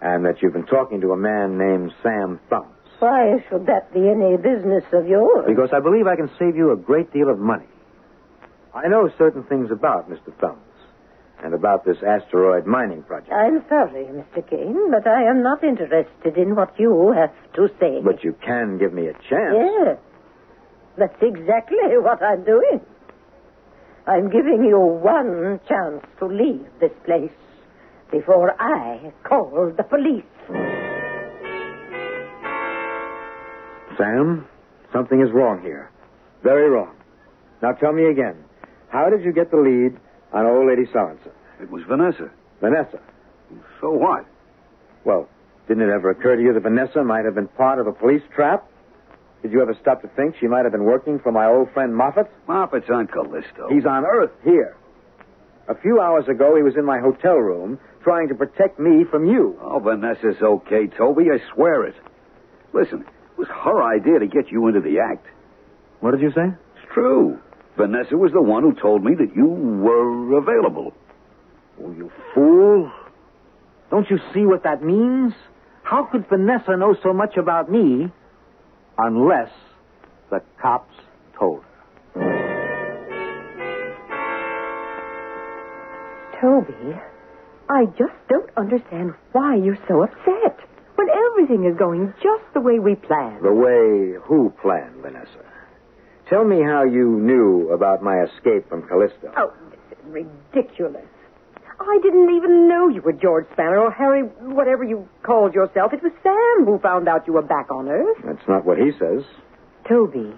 and 0.00 0.24
that 0.24 0.40
you've 0.40 0.52
been 0.52 0.66
talking 0.66 1.00
to 1.00 1.12
a 1.12 1.16
man 1.16 1.58
named 1.58 1.92
Sam 2.02 2.38
Thumbs. 2.48 2.68
Why 3.00 3.44
should 3.48 3.66
that 3.66 3.92
be 3.92 4.08
any 4.08 4.36
business 4.36 4.84
of 4.92 5.08
yours? 5.08 5.44
Because 5.48 5.70
I 5.72 5.80
believe 5.80 6.06
I 6.06 6.14
can 6.14 6.30
save 6.38 6.56
you 6.56 6.70
a 6.70 6.76
great 6.76 7.12
deal 7.12 7.28
of 7.30 7.38
money. 7.38 7.66
I 8.74 8.86
know 8.86 9.10
certain 9.18 9.42
things 9.44 9.70
about 9.72 10.08
Mr. 10.08 10.32
Thumbs 10.40 10.62
and 11.42 11.54
about 11.54 11.84
this 11.84 11.96
asteroid 12.06 12.66
mining 12.66 13.02
project. 13.02 13.32
I'm 13.32 13.64
sorry, 13.68 14.04
Mr. 14.04 14.48
Kane, 14.48 14.90
but 14.90 15.06
I 15.06 15.24
am 15.24 15.42
not 15.42 15.64
interested 15.64 16.36
in 16.36 16.54
what 16.54 16.78
you 16.78 17.12
have 17.12 17.32
to 17.54 17.68
say. 17.80 18.00
But 18.02 18.22
you 18.22 18.34
can 18.44 18.78
give 18.78 18.92
me 18.92 19.06
a 19.08 19.12
chance. 19.28 19.56
Yes. 19.56 19.98
That's 20.96 21.22
exactly 21.22 21.78
what 21.98 22.22
I'm 22.22 22.44
doing. 22.44 22.80
I'm 24.06 24.30
giving 24.30 24.64
you 24.64 24.78
one 24.78 25.60
chance 25.68 26.04
to 26.18 26.26
leave 26.26 26.66
this 26.80 26.92
place 27.04 27.30
before 28.10 28.54
I 28.60 29.12
call 29.24 29.72
the 29.76 29.82
police. 29.84 30.24
Sam, 33.96 34.46
something 34.92 35.20
is 35.20 35.30
wrong 35.32 35.60
here. 35.62 35.90
Very 36.42 36.68
wrong. 36.68 36.94
Now 37.62 37.72
tell 37.72 37.92
me 37.92 38.06
again. 38.06 38.36
How 38.88 39.08
did 39.08 39.22
you 39.22 39.32
get 39.32 39.50
the 39.50 39.56
lead 39.56 39.98
on 40.32 40.46
old 40.46 40.68
lady 40.68 40.86
Sorensen? 40.92 41.32
It 41.60 41.70
was 41.70 41.82
Vanessa. 41.88 42.30
Vanessa. 42.60 43.00
So 43.80 43.90
what? 43.90 44.24
Well, 45.04 45.28
didn't 45.68 45.88
it 45.88 45.92
ever 45.92 46.10
occur 46.10 46.36
to 46.36 46.42
you 46.42 46.52
that 46.54 46.62
Vanessa 46.62 47.02
might 47.02 47.24
have 47.24 47.34
been 47.34 47.48
part 47.48 47.78
of 47.78 47.86
a 47.86 47.92
police 47.92 48.22
trap? 48.34 48.68
Did 49.42 49.52
you 49.52 49.60
ever 49.60 49.76
stop 49.80 50.02
to 50.02 50.08
think 50.08 50.36
she 50.40 50.46
might 50.46 50.64
have 50.64 50.72
been 50.72 50.84
working 50.84 51.18
for 51.18 51.32
my 51.32 51.46
old 51.46 51.72
friend 51.72 51.94
Moffat? 51.94 52.30
Moffat's 52.46 52.88
on 52.88 53.08
Callisto. 53.08 53.68
He's 53.70 53.84
on 53.84 54.04
Earth 54.04 54.30
here. 54.44 54.76
A 55.68 55.74
few 55.74 56.00
hours 56.00 56.28
ago, 56.28 56.56
he 56.56 56.62
was 56.62 56.74
in 56.76 56.84
my 56.84 56.98
hotel 56.98 57.34
room 57.36 57.78
trying 58.02 58.28
to 58.28 58.34
protect 58.34 58.78
me 58.78 59.04
from 59.10 59.26
you. 59.26 59.58
Oh, 59.60 59.78
Vanessa's 59.78 60.40
okay, 60.42 60.86
Toby. 60.86 61.24
I 61.32 61.38
swear 61.54 61.84
it. 61.84 61.94
Listen, 62.72 63.00
it 63.02 63.38
was 63.38 63.48
her 63.48 63.82
idea 63.82 64.18
to 64.18 64.26
get 64.26 64.50
you 64.50 64.66
into 64.68 64.80
the 64.80 64.98
act. 64.98 65.26
What 66.00 66.12
did 66.12 66.20
you 66.20 66.30
say? 66.32 66.54
It's 66.76 66.92
true. 66.92 67.38
Vanessa 67.76 68.16
was 68.16 68.32
the 68.32 68.42
one 68.42 68.62
who 68.62 68.74
told 68.74 69.02
me 69.02 69.14
that 69.14 69.34
you 69.34 69.46
were 69.46 70.36
available. 70.38 70.92
Oh, 71.82 71.90
you 71.92 72.10
fool. 72.34 72.90
Don't 73.90 74.08
you 74.10 74.18
see 74.34 74.44
what 74.44 74.62
that 74.64 74.82
means? 74.82 75.32
How 75.82 76.04
could 76.04 76.28
Vanessa 76.28 76.76
know 76.76 76.94
so 77.02 77.12
much 77.12 77.36
about 77.36 77.70
me 77.70 78.10
unless 78.98 79.50
the 80.30 80.40
cops 80.60 80.94
told 81.38 81.62
her? 81.62 81.68
Toby, 86.40 86.98
I 87.68 87.86
just 87.98 88.12
don't 88.28 88.50
understand 88.56 89.14
why 89.32 89.56
you're 89.56 89.78
so 89.88 90.02
upset 90.02 90.58
when 90.96 91.08
everything 91.08 91.64
is 91.64 91.76
going 91.78 92.12
just 92.22 92.44
the 92.52 92.60
way 92.60 92.78
we 92.78 92.96
planned. 92.96 93.44
The 93.44 93.52
way 93.52 94.20
who 94.24 94.52
planned, 94.60 94.96
Vanessa? 95.02 95.51
Tell 96.32 96.44
me 96.44 96.62
how 96.62 96.82
you 96.82 97.20
knew 97.20 97.68
about 97.74 98.02
my 98.02 98.24
escape 98.24 98.66
from 98.66 98.88
Callisto. 98.88 99.30
Oh, 99.36 99.52
this 99.70 99.98
is 99.98 100.04
ridiculous. 100.06 101.04
I 101.78 101.98
didn't 102.02 102.34
even 102.34 102.68
know 102.68 102.88
you 102.88 103.02
were 103.02 103.12
George 103.12 103.44
Spanner 103.52 103.78
or 103.78 103.90
Harry, 103.90 104.22
whatever 104.22 104.82
you 104.82 105.06
called 105.22 105.52
yourself. 105.52 105.92
It 105.92 106.02
was 106.02 106.12
Sam 106.22 106.64
who 106.64 106.78
found 106.78 107.06
out 107.06 107.26
you 107.26 107.34
were 107.34 107.42
back 107.42 107.70
on 107.70 107.86
Earth. 107.86 108.16
That's 108.24 108.48
not 108.48 108.64
what 108.64 108.78
he 108.78 108.92
says. 108.98 109.24
Toby, 109.86 110.32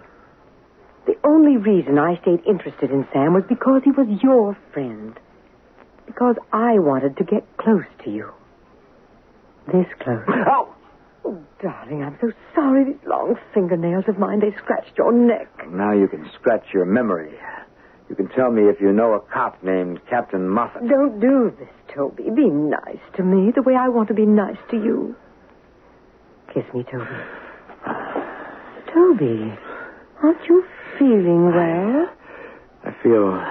the 1.07 1.15
only 1.23 1.59
reason 1.59 1.97
I 1.97 2.21
stayed 2.23 2.45
interested 2.45 2.91
in 2.91 3.07
Sam 3.13 3.33
was 3.33 3.45
because 3.49 3.83
he 3.85 3.93
was 3.93 4.09
your 4.21 4.59
friend. 4.73 5.17
Because 6.07 6.35
I 6.53 6.81
wanted 6.81 7.19
to 7.19 7.25
get 7.25 7.47
close 7.57 7.87
to 8.03 8.11
you. 8.11 8.33
This 9.69 9.87
close. 10.01 10.25
Oh! 10.29 10.75
Oh, 11.25 11.43
darling, 11.63 12.03
I'm 12.03 12.19
so 12.21 12.33
sorry. 12.55 12.85
These 12.85 13.07
long 13.07 13.37
fingernails 13.55 14.05
of 14.09 14.19
mine, 14.19 14.41
they 14.41 14.55
scratched 14.59 14.99
your 14.99 15.13
neck. 15.13 15.49
Now 15.71 15.93
you 15.93 16.07
can 16.09 16.29
scratch 16.35 16.67
your 16.73 16.85
memory. 16.85 17.33
You 18.11 18.17
can 18.17 18.29
tell 18.29 18.51
me 18.51 18.65
if 18.65 18.81
you 18.81 18.93
know 18.93 19.15
a 19.15 19.21
cop 19.21 19.63
named 19.63 20.01
Captain 20.11 20.47
Moffat. 20.47 20.87
Don't 20.89 21.19
do 21.21 21.51
this, 21.59 21.69
Toby. 21.95 22.25
Be 22.35 22.51
nice 22.51 23.01
to 23.17 23.23
me 23.23 23.51
the 23.55 23.63
way 23.63 23.75
I 23.75 23.89
want 23.89 24.09
to 24.09 24.15
be 24.15 24.27
nice 24.27 24.59
to 24.71 24.77
you. 24.77 25.17
Kiss 26.53 26.65
me, 26.75 26.85
Toby. 26.85 27.07
Toby, 28.93 29.53
aren't 30.23 30.45
you 30.49 30.65
feeling 30.99 31.47
well? 31.47 32.11
I 32.85 32.95
feel 33.03 33.43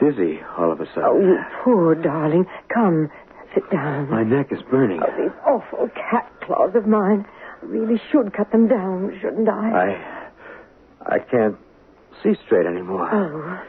dizzy 0.00 0.40
all 0.58 0.72
of 0.72 0.80
a 0.80 0.86
sudden. 0.86 1.04
Oh, 1.04 1.20
you 1.20 1.38
poor 1.62 1.94
darling. 1.94 2.46
Come, 2.72 3.10
sit 3.54 3.70
down. 3.70 4.10
My 4.10 4.22
neck 4.22 4.48
is 4.50 4.60
burning. 4.70 5.00
Oh, 5.02 5.22
these 5.22 5.32
awful 5.46 5.88
cat 5.94 6.30
claws 6.42 6.74
of 6.74 6.86
mine. 6.86 7.26
I 7.62 7.66
really 7.66 8.00
should 8.10 8.32
cut 8.34 8.50
them 8.52 8.68
down, 8.68 9.18
shouldn't 9.20 9.48
I? 9.48 9.70
I. 11.06 11.16
I 11.16 11.18
can't 11.18 11.56
see 12.22 12.34
straight 12.46 12.66
anymore. 12.66 13.08
Oh. 13.12 13.62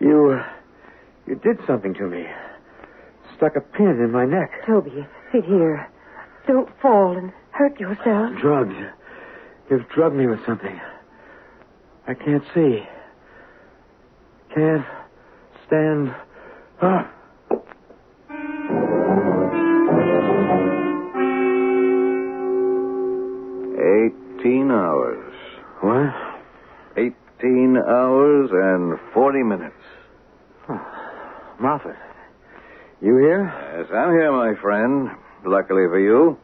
You. 0.00 0.40
You 1.26 1.34
did 1.36 1.58
something 1.66 1.94
to 1.94 2.06
me. 2.06 2.26
Stuck 3.36 3.56
a 3.56 3.60
pin 3.60 4.00
in 4.02 4.10
my 4.10 4.24
neck. 4.24 4.50
Toby, 4.66 5.06
sit 5.32 5.44
here. 5.44 5.88
Don't 6.46 6.68
fall 6.80 7.16
and 7.16 7.32
hurt 7.52 7.78
yourself. 7.78 8.36
Drugged. 8.40 8.74
You've 9.70 9.88
drugged 9.88 10.16
me 10.16 10.26
with 10.26 10.44
something. 10.44 10.80
I 12.06 12.14
can't 12.14 12.42
see. 12.54 12.82
Can't 14.54 14.84
stand 15.66 16.14
up. 16.82 17.12
40 29.30 29.44
minutes. 29.44 29.82
Huh. 30.66 30.78
Moffat, 31.60 31.94
you 33.00 33.16
here? 33.18 33.46
Yes, 33.78 33.86
I'm 33.94 34.10
here, 34.10 34.32
my 34.32 34.60
friend. 34.60 35.08
Luckily 35.46 35.86
for 35.86 36.00
you. 36.00 36.36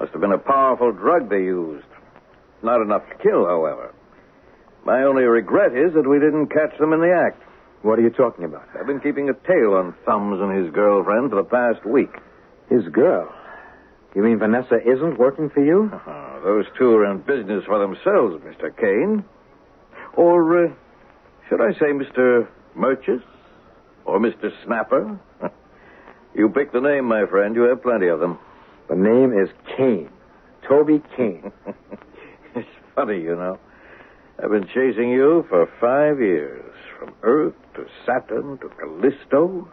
Must 0.00 0.10
have 0.10 0.20
been 0.20 0.32
a 0.32 0.38
powerful 0.38 0.90
drug 0.90 1.30
they 1.30 1.46
used. 1.46 1.86
Not 2.60 2.82
enough 2.82 3.02
to 3.08 3.14
kill, 3.22 3.46
however. 3.46 3.94
My 4.84 5.04
only 5.04 5.22
regret 5.22 5.76
is 5.78 5.94
that 5.94 6.08
we 6.08 6.18
didn't 6.18 6.48
catch 6.48 6.76
them 6.80 6.92
in 6.92 6.98
the 6.98 7.14
act. 7.14 7.40
What 7.82 8.00
are 8.00 8.02
you 8.02 8.10
talking 8.10 8.44
about? 8.44 8.66
I've 8.74 8.88
been 8.88 8.98
keeping 8.98 9.30
a 9.30 9.34
tail 9.46 9.74
on 9.74 9.94
Thumbs 10.04 10.40
and 10.42 10.64
his 10.64 10.74
girlfriend 10.74 11.30
for 11.30 11.36
the 11.36 11.44
past 11.44 11.86
week. 11.86 12.10
His 12.68 12.82
girl? 12.88 13.32
You 14.16 14.22
mean 14.22 14.40
Vanessa 14.40 14.78
isn't 14.82 15.20
working 15.20 15.50
for 15.50 15.64
you? 15.64 15.88
Uh-huh. 15.94 16.40
Those 16.42 16.64
two 16.76 16.96
are 16.96 17.08
in 17.12 17.18
business 17.18 17.62
for 17.64 17.78
themselves, 17.78 18.42
Mr. 18.42 18.76
Kane. 18.76 19.24
Or 20.16 20.64
uh, 20.64 20.72
should 21.48 21.60
I 21.60 21.72
say 21.72 21.86
Mr. 21.86 22.48
Murchis? 22.76 23.22
Or 24.04 24.20
Mr. 24.20 24.50
Snapper? 24.64 25.18
you 26.34 26.48
pick 26.48 26.72
the 26.72 26.80
name, 26.80 27.06
my 27.06 27.26
friend. 27.26 27.54
You 27.56 27.62
have 27.62 27.82
plenty 27.82 28.06
of 28.06 28.20
them. 28.20 28.38
The 28.88 28.94
name 28.94 29.32
is 29.32 29.48
Kane. 29.76 30.10
Toby 30.68 31.02
Kane. 31.16 31.52
It's 32.54 32.66
funny, 32.94 33.20
you 33.20 33.36
know. 33.36 33.58
I've 34.42 34.50
been 34.50 34.66
chasing 34.66 35.10
you 35.10 35.44
for 35.50 35.68
five 35.78 36.20
years, 36.20 36.72
from 36.98 37.12
Earth 37.22 37.54
to 37.74 37.84
Saturn 38.06 38.56
to 38.58 38.70
Callisto. 38.80 39.68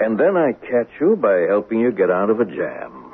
And 0.00 0.18
then 0.18 0.36
I 0.36 0.54
catch 0.54 0.90
you 1.00 1.14
by 1.14 1.46
helping 1.48 1.78
you 1.78 1.92
get 1.92 2.10
out 2.10 2.30
of 2.30 2.40
a 2.40 2.44
jam. 2.44 3.07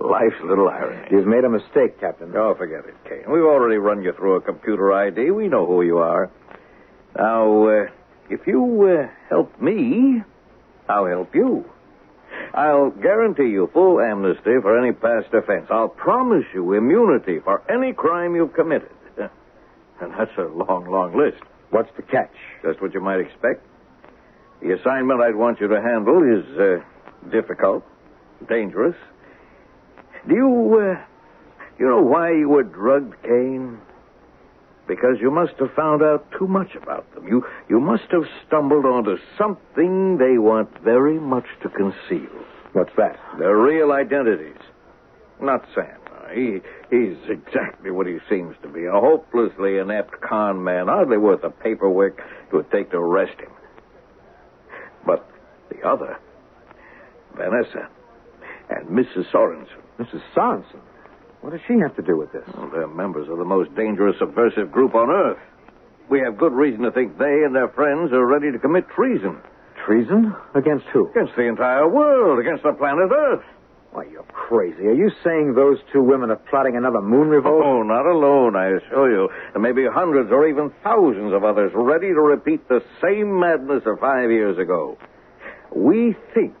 Life's 0.00 0.36
a 0.42 0.46
little 0.46 0.68
irony. 0.68 1.08
You've 1.10 1.26
made 1.26 1.44
a 1.44 1.48
mistake, 1.48 2.00
Captain. 2.00 2.32
Oh, 2.36 2.54
forget 2.54 2.84
it, 2.86 2.94
Kane. 3.08 3.30
We've 3.32 3.42
already 3.42 3.78
run 3.78 4.02
you 4.02 4.12
through 4.12 4.36
a 4.36 4.40
computer 4.40 4.92
ID. 4.92 5.32
We 5.32 5.48
know 5.48 5.66
who 5.66 5.82
you 5.82 5.98
are. 5.98 6.30
Now, 7.16 7.68
uh, 7.68 7.86
if 8.30 8.46
you 8.46 8.86
uh, 8.86 9.08
help 9.28 9.60
me, 9.60 10.22
I'll 10.88 11.06
help 11.06 11.34
you. 11.34 11.68
I'll 12.54 12.90
guarantee 12.90 13.48
you 13.48 13.68
full 13.72 14.00
amnesty 14.00 14.60
for 14.62 14.78
any 14.78 14.92
past 14.92 15.34
offense. 15.34 15.66
I'll 15.70 15.88
promise 15.88 16.44
you 16.54 16.74
immunity 16.74 17.40
for 17.40 17.62
any 17.70 17.92
crime 17.92 18.34
you've 18.36 18.54
committed. 18.54 18.90
And 20.00 20.12
that's 20.12 20.30
a 20.38 20.42
long, 20.42 20.88
long 20.88 21.16
list. 21.18 21.42
What's 21.70 21.90
the 21.96 22.02
catch? 22.02 22.30
Just 22.62 22.80
what 22.80 22.94
you 22.94 23.00
might 23.00 23.18
expect. 23.18 23.66
The 24.62 24.78
assignment 24.78 25.20
I'd 25.20 25.34
want 25.34 25.60
you 25.60 25.66
to 25.66 25.82
handle 25.82 26.22
is 26.22 26.44
uh, 26.56 27.30
difficult, 27.32 27.84
dangerous. 28.48 28.94
Do 30.26 30.34
you, 30.34 30.78
uh, 30.80 31.04
you 31.78 31.86
know 31.86 32.02
why 32.02 32.32
you 32.32 32.48
were 32.48 32.64
drugged, 32.64 33.22
Kane? 33.22 33.78
Because 34.86 35.18
you 35.20 35.30
must 35.30 35.52
have 35.58 35.72
found 35.76 36.02
out 36.02 36.26
too 36.38 36.46
much 36.46 36.74
about 36.74 37.14
them. 37.14 37.28
You, 37.28 37.44
you 37.68 37.78
must 37.78 38.10
have 38.10 38.24
stumbled 38.46 38.86
onto 38.86 39.16
something 39.36 40.16
they 40.16 40.38
want 40.38 40.70
very 40.82 41.20
much 41.20 41.44
to 41.62 41.68
conceal. 41.68 42.30
What's 42.72 42.94
that? 42.96 43.18
Their 43.38 43.56
real 43.56 43.92
identities. 43.92 44.56
Not 45.40 45.64
Sam. 45.74 45.98
He, 46.34 46.60
he's 46.90 47.16
exactly 47.28 47.90
what 47.90 48.06
he 48.06 48.18
seems 48.28 48.54
to 48.62 48.68
be 48.68 48.84
a 48.84 48.92
hopelessly 48.92 49.78
inept 49.78 50.20
con 50.20 50.62
man, 50.62 50.86
hardly 50.88 51.16
worth 51.16 51.42
the 51.42 51.50
paperwork 51.50 52.18
it 52.18 52.54
would 52.54 52.70
take 52.70 52.90
to 52.90 52.98
arrest 52.98 53.38
him. 53.40 53.50
But 55.06 55.28
the 55.70 55.86
other, 55.86 56.18
Vanessa, 57.34 57.88
and 58.70 58.88
Mrs. 58.88 59.30
Sorensen. 59.32 59.80
Mrs. 59.98 60.22
Sorensen? 60.34 60.80
What 61.40 61.50
does 61.50 61.60
she 61.66 61.78
have 61.78 61.94
to 61.96 62.02
do 62.02 62.16
with 62.16 62.32
this? 62.32 62.42
Well, 62.56 62.70
they're 62.72 62.88
members 62.88 63.28
of 63.28 63.38
the 63.38 63.44
most 63.44 63.74
dangerous 63.74 64.16
subversive 64.18 64.72
group 64.72 64.94
on 64.94 65.10
Earth. 65.10 65.38
We 66.10 66.20
have 66.20 66.38
good 66.38 66.52
reason 66.52 66.82
to 66.82 66.90
think 66.90 67.18
they 67.18 67.42
and 67.44 67.54
their 67.54 67.68
friends 67.68 68.12
are 68.12 68.26
ready 68.26 68.50
to 68.50 68.58
commit 68.58 68.88
treason. 68.88 69.38
Treason? 69.84 70.34
Against 70.54 70.86
who? 70.92 71.08
Against 71.10 71.36
the 71.36 71.42
entire 71.46 71.88
world, 71.88 72.38
against 72.40 72.62
the 72.62 72.72
planet 72.72 73.10
Earth. 73.12 73.44
Why, 73.92 74.04
you're 74.04 74.22
crazy. 74.24 74.86
Are 74.86 74.94
you 74.94 75.10
saying 75.24 75.54
those 75.54 75.78
two 75.92 76.02
women 76.02 76.30
are 76.30 76.36
plotting 76.50 76.76
another 76.76 77.00
moon 77.00 77.28
revolt? 77.28 77.62
Oh, 77.64 77.82
not 77.82 78.04
alone, 78.04 78.54
I 78.54 78.76
assure 78.76 79.10
you. 79.10 79.28
There 79.52 79.62
may 79.62 79.72
be 79.72 79.86
hundreds 79.90 80.30
or 80.30 80.46
even 80.46 80.70
thousands 80.82 81.32
of 81.32 81.44
others 81.44 81.72
ready 81.74 82.08
to 82.08 82.20
repeat 82.20 82.68
the 82.68 82.82
same 83.02 83.38
madness 83.40 83.84
of 83.86 83.98
five 83.98 84.30
years 84.30 84.58
ago. 84.58 84.98
We 85.74 86.14
think 86.34 86.54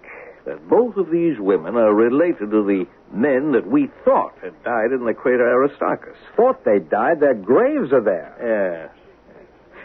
that 0.46 0.68
both 0.68 0.96
of 0.96 1.10
these 1.10 1.38
women 1.38 1.76
are 1.76 1.94
related 1.94 2.50
to 2.50 2.64
the 2.64 2.86
men 3.12 3.52
that 3.52 3.66
we 3.66 3.90
thought 4.04 4.34
had 4.42 4.62
died 4.64 4.92
in 4.92 5.04
the 5.04 5.14
crater 5.14 5.48
Aristarchus. 5.48 6.16
Thought 6.36 6.64
they 6.64 6.78
died? 6.78 7.20
Their 7.20 7.34
graves 7.34 7.92
are 7.92 8.02
there. 8.02 8.90
Yes. 8.90 8.94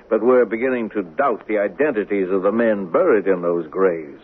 But 0.10 0.22
we're 0.22 0.46
beginning 0.46 0.90
to 0.92 1.04
doubt 1.04 1.48
the 1.48 1.58
identities 1.60 2.30
of 2.30 2.44
the 2.44 2.52
men 2.52 2.92
buried 2.92 3.28
in 3.28 3.42
those 3.42 3.68
graves. 3.68 4.22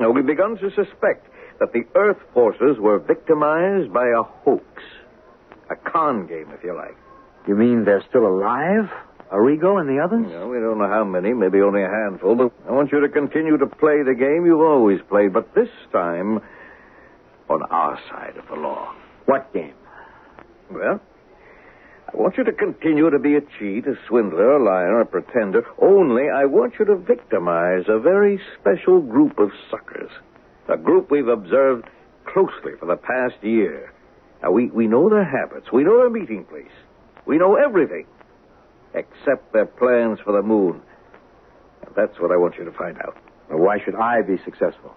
Now, 0.00 0.10
we've 0.10 0.26
begun 0.26 0.56
to 0.58 0.70
suspect 0.70 1.28
that 1.60 1.72
the 1.72 1.84
Earth 1.94 2.18
forces 2.32 2.78
were 2.78 2.98
victimized 2.98 3.92
by 3.92 4.06
a 4.08 4.22
hoax. 4.22 4.64
A 5.70 5.76
con 5.76 6.26
game, 6.26 6.50
if 6.52 6.64
you 6.64 6.74
like. 6.74 6.96
You 7.46 7.54
mean 7.54 7.84
they're 7.84 8.04
still 8.08 8.26
alive? 8.26 8.90
Arrigo 9.32 9.78
and 9.78 9.88
the 9.88 10.02
others? 10.02 10.26
No, 10.30 10.48
we 10.48 10.58
don't 10.58 10.78
know 10.78 10.88
how 10.88 11.04
many, 11.04 11.34
maybe 11.34 11.60
only 11.60 11.82
a 11.82 11.88
handful, 11.88 12.34
but 12.34 12.52
I 12.66 12.72
want 12.72 12.92
you 12.92 13.00
to 13.00 13.08
continue 13.08 13.58
to 13.58 13.66
play 13.66 14.02
the 14.02 14.14
game 14.14 14.46
you've 14.46 14.60
always 14.60 15.00
played, 15.08 15.32
but 15.32 15.54
this 15.54 15.68
time 15.92 16.40
on 17.50 17.62
our 17.70 17.98
side 18.08 18.36
of 18.36 18.46
the 18.48 18.56
law. 18.56 18.94
What 19.26 19.52
game? 19.52 19.74
Well, 20.70 21.00
I 22.12 22.16
want 22.16 22.38
you 22.38 22.44
to 22.44 22.52
continue 22.52 23.10
to 23.10 23.18
be 23.18 23.34
a 23.36 23.42
cheat, 23.58 23.86
a 23.86 23.94
swindler, 24.08 24.52
a 24.52 24.64
liar, 24.64 25.00
a 25.00 25.06
pretender, 25.06 25.66
only 25.78 26.30
I 26.30 26.46
want 26.46 26.74
you 26.78 26.86
to 26.86 26.96
victimize 26.96 27.84
a 27.86 27.98
very 27.98 28.40
special 28.58 29.00
group 29.00 29.38
of 29.38 29.50
suckers. 29.70 30.10
A 30.68 30.78
group 30.78 31.10
we've 31.10 31.28
observed 31.28 31.84
closely 32.24 32.72
for 32.80 32.86
the 32.86 32.96
past 32.96 33.42
year. 33.42 33.92
Now, 34.42 34.52
we, 34.52 34.66
we 34.68 34.86
know 34.86 35.10
their 35.10 35.24
habits. 35.24 35.70
We 35.72 35.84
know 35.84 35.98
their 35.98 36.10
meeting 36.10 36.44
place. 36.44 36.66
We 37.26 37.36
know 37.36 37.56
everything 37.56 38.06
except 38.94 39.52
their 39.52 39.66
plans 39.66 40.18
for 40.24 40.32
the 40.32 40.42
moon. 40.42 40.80
And 41.86 41.94
that's 41.94 42.18
what 42.20 42.30
I 42.30 42.36
want 42.36 42.56
you 42.56 42.64
to 42.64 42.72
find 42.72 42.98
out. 42.98 43.16
Well, 43.48 43.58
why 43.58 43.78
should 43.84 43.94
I 43.94 44.22
be 44.22 44.38
successful? 44.44 44.94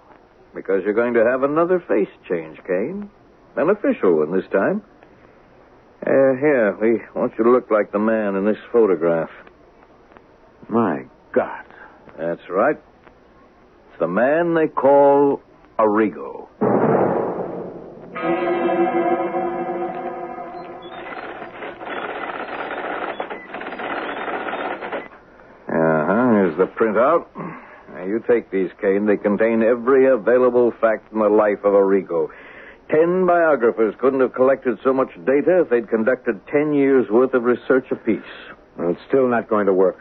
Because 0.53 0.83
you're 0.83 0.93
going 0.93 1.13
to 1.13 1.25
have 1.25 1.43
another 1.43 1.79
face 1.79 2.09
change, 2.27 2.57
Kane. 2.67 3.09
An 3.55 3.69
official 3.69 4.17
one 4.17 4.31
this 4.31 4.49
time. 4.51 4.81
Uh, 6.05 6.35
here, 6.39 6.77
we 6.81 7.01
want 7.19 7.33
you 7.37 7.43
to 7.43 7.51
look 7.51 7.69
like 7.69 7.91
the 7.91 7.99
man 7.99 8.35
in 8.35 8.45
this 8.45 8.57
photograph. 8.71 9.29
My 10.67 11.05
God. 11.31 11.65
That's 12.17 12.49
right. 12.49 12.77
It's 13.89 13.99
the 13.99 14.07
man 14.07 14.53
they 14.53 14.67
call 14.67 15.41
Arrigo. 15.77 16.47
Printout. 26.81 27.27
Now, 27.93 28.05
you 28.05 28.23
take 28.27 28.49
these, 28.49 28.69
Kane. 28.81 29.05
They 29.05 29.17
contain 29.17 29.61
every 29.61 30.07
available 30.07 30.73
fact 30.81 31.11
in 31.13 31.19
the 31.19 31.29
life 31.29 31.59
of 31.63 31.73
Arrigo. 31.73 32.29
Ten 32.89 33.25
biographers 33.27 33.93
couldn't 33.99 34.21
have 34.21 34.33
collected 34.33 34.79
so 34.83 34.91
much 34.91 35.09
data 35.25 35.61
if 35.61 35.69
they'd 35.69 35.89
conducted 35.89 36.41
ten 36.47 36.73
years' 36.73 37.09
worth 37.09 37.33
of 37.33 37.43
research 37.43 37.85
apiece. 37.91 38.19
Well, 38.77 38.91
it's 38.91 39.01
still 39.07 39.27
not 39.27 39.47
going 39.49 39.67
to 39.67 39.73
work. 39.73 39.99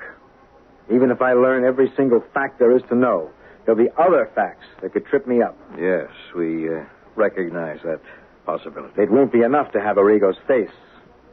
Even 0.92 1.10
if 1.10 1.20
I 1.20 1.34
learn 1.34 1.64
every 1.64 1.92
single 1.96 2.24
fact 2.32 2.58
there 2.58 2.74
is 2.74 2.82
to 2.88 2.96
know, 2.96 3.30
there'll 3.64 3.80
be 3.80 3.90
other 3.98 4.30
facts 4.34 4.64
that 4.82 4.92
could 4.92 5.06
trip 5.06 5.26
me 5.26 5.42
up. 5.42 5.56
Yes, 5.78 6.08
we 6.34 6.68
uh, 6.68 6.84
recognize 7.14 7.78
that 7.84 8.00
possibility. 8.46 9.02
It 9.02 9.10
won't 9.10 9.32
be 9.32 9.42
enough 9.42 9.70
to 9.72 9.80
have 9.80 9.96
Arrigo's 9.96 10.38
face, 10.48 10.74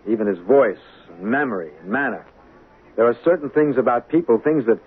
even 0.07 0.27
his 0.27 0.39
voice, 0.39 0.77
and 1.09 1.21
memory, 1.21 1.71
and 1.81 1.89
manner. 1.89 2.25
There 2.97 3.05
are 3.05 3.17
certain 3.23 3.49
things 3.51 3.77
about 3.77 4.09
people, 4.09 4.39
things 4.43 4.65
that 4.65 4.79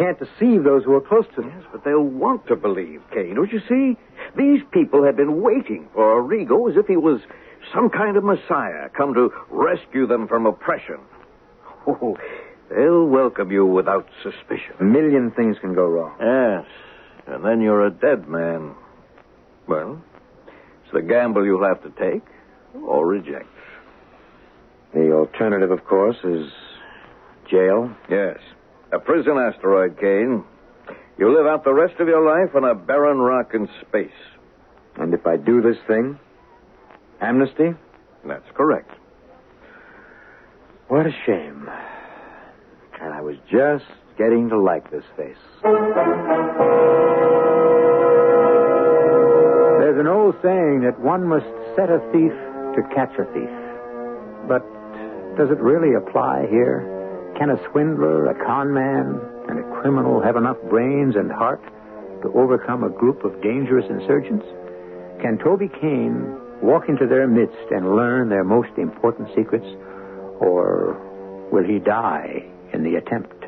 can't 0.00 0.18
deceive 0.18 0.64
those 0.64 0.82
who 0.84 0.94
are 0.94 1.00
close 1.00 1.26
to 1.34 1.42
them. 1.42 1.52
Yes, 1.54 1.68
but 1.70 1.84
they'll 1.84 2.02
want 2.02 2.46
to 2.46 2.56
believe, 2.56 3.02
Kane. 3.12 3.34
Don't 3.34 3.52
you 3.52 3.60
see? 3.68 3.98
These 4.34 4.62
people 4.72 5.04
have 5.04 5.16
been 5.16 5.42
waiting 5.42 5.88
for 5.92 6.22
Arrigo 6.22 6.70
as 6.70 6.76
if 6.78 6.86
he 6.86 6.96
was 6.96 7.20
some 7.74 7.90
kind 7.90 8.16
of 8.16 8.24
messiah 8.24 8.88
come 8.96 9.12
to 9.12 9.30
rescue 9.50 10.06
them 10.06 10.26
from 10.26 10.46
oppression. 10.46 10.96
Oh, 11.86 12.16
they'll 12.70 13.04
welcome 13.04 13.52
you 13.52 13.66
without 13.66 14.08
suspicion. 14.22 14.74
A 14.80 14.84
million 14.84 15.32
things 15.32 15.56
can 15.60 15.74
go 15.74 15.86
wrong. 15.86 16.16
Yes, 16.18 16.66
and 17.26 17.44
then 17.44 17.60
you're 17.60 17.86
a 17.86 17.90
dead 17.90 18.26
man. 18.26 18.74
Well, 19.66 20.02
it's 20.84 20.94
the 20.94 21.02
gamble 21.02 21.44
you'll 21.44 21.66
have 21.66 21.82
to 21.82 21.90
take 21.90 22.24
or 22.86 23.06
reject. 23.06 23.48
The 24.94 25.12
alternative, 25.12 25.70
of 25.70 25.84
course, 25.84 26.16
is 26.24 26.50
jail. 27.50 27.94
Yes. 28.08 28.38
A 28.92 28.98
prison 28.98 29.36
asteroid, 29.38 29.98
Kane. 30.00 30.44
You 31.16 31.36
live 31.36 31.46
out 31.46 31.64
the 31.64 31.72
rest 31.72 32.00
of 32.00 32.08
your 32.08 32.24
life 32.24 32.54
on 32.56 32.64
a 32.64 32.74
barren 32.74 33.18
rock 33.18 33.54
in 33.54 33.68
space. 33.86 34.10
And 34.96 35.14
if 35.14 35.26
I 35.26 35.36
do 35.36 35.60
this 35.60 35.76
thing, 35.86 36.18
amnesty? 37.20 37.74
That's 38.26 38.50
correct. 38.54 38.90
What 40.88 41.06
a 41.06 41.12
shame. 41.24 41.68
And 43.00 43.14
I 43.14 43.20
was 43.20 43.36
just 43.50 43.84
getting 44.18 44.48
to 44.48 44.58
like 44.60 44.90
this 44.90 45.04
face. 45.16 45.36
There's 49.78 49.98
an 50.00 50.06
old 50.06 50.34
saying 50.42 50.80
that 50.82 50.98
one 51.00 51.26
must 51.26 51.46
set 51.76 51.90
a 51.90 52.00
thief 52.12 52.32
to 52.74 52.82
catch 52.94 53.12
a 53.18 53.24
thief. 53.32 53.50
But 54.48 54.66
does 55.36 55.50
it 55.50 55.60
really 55.60 55.94
apply 55.94 56.46
here? 56.50 56.99
Can 57.40 57.48
a 57.48 57.70
swindler, 57.70 58.26
a 58.28 58.34
con 58.44 58.70
man, 58.74 59.18
and 59.48 59.58
a 59.58 59.80
criminal 59.80 60.20
have 60.20 60.36
enough 60.36 60.58
brains 60.68 61.16
and 61.16 61.32
heart 61.32 61.64
to 62.20 62.30
overcome 62.34 62.84
a 62.84 62.90
group 62.90 63.24
of 63.24 63.40
dangerous 63.40 63.86
insurgents? 63.88 64.44
Can 65.22 65.38
Toby 65.38 65.70
Kane 65.80 66.36
walk 66.60 66.90
into 66.90 67.06
their 67.06 67.26
midst 67.26 67.70
and 67.70 67.96
learn 67.96 68.28
their 68.28 68.44
most 68.44 68.76
important 68.76 69.30
secrets? 69.34 69.64
Or 70.38 71.48
will 71.50 71.64
he 71.64 71.78
die 71.78 72.44
in 72.74 72.84
the 72.84 72.96
attempt? 72.96 73.46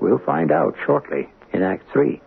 We'll 0.00 0.24
find 0.24 0.50
out 0.50 0.74
shortly 0.86 1.28
in 1.52 1.62
Act 1.62 1.84
Three. 1.92 2.22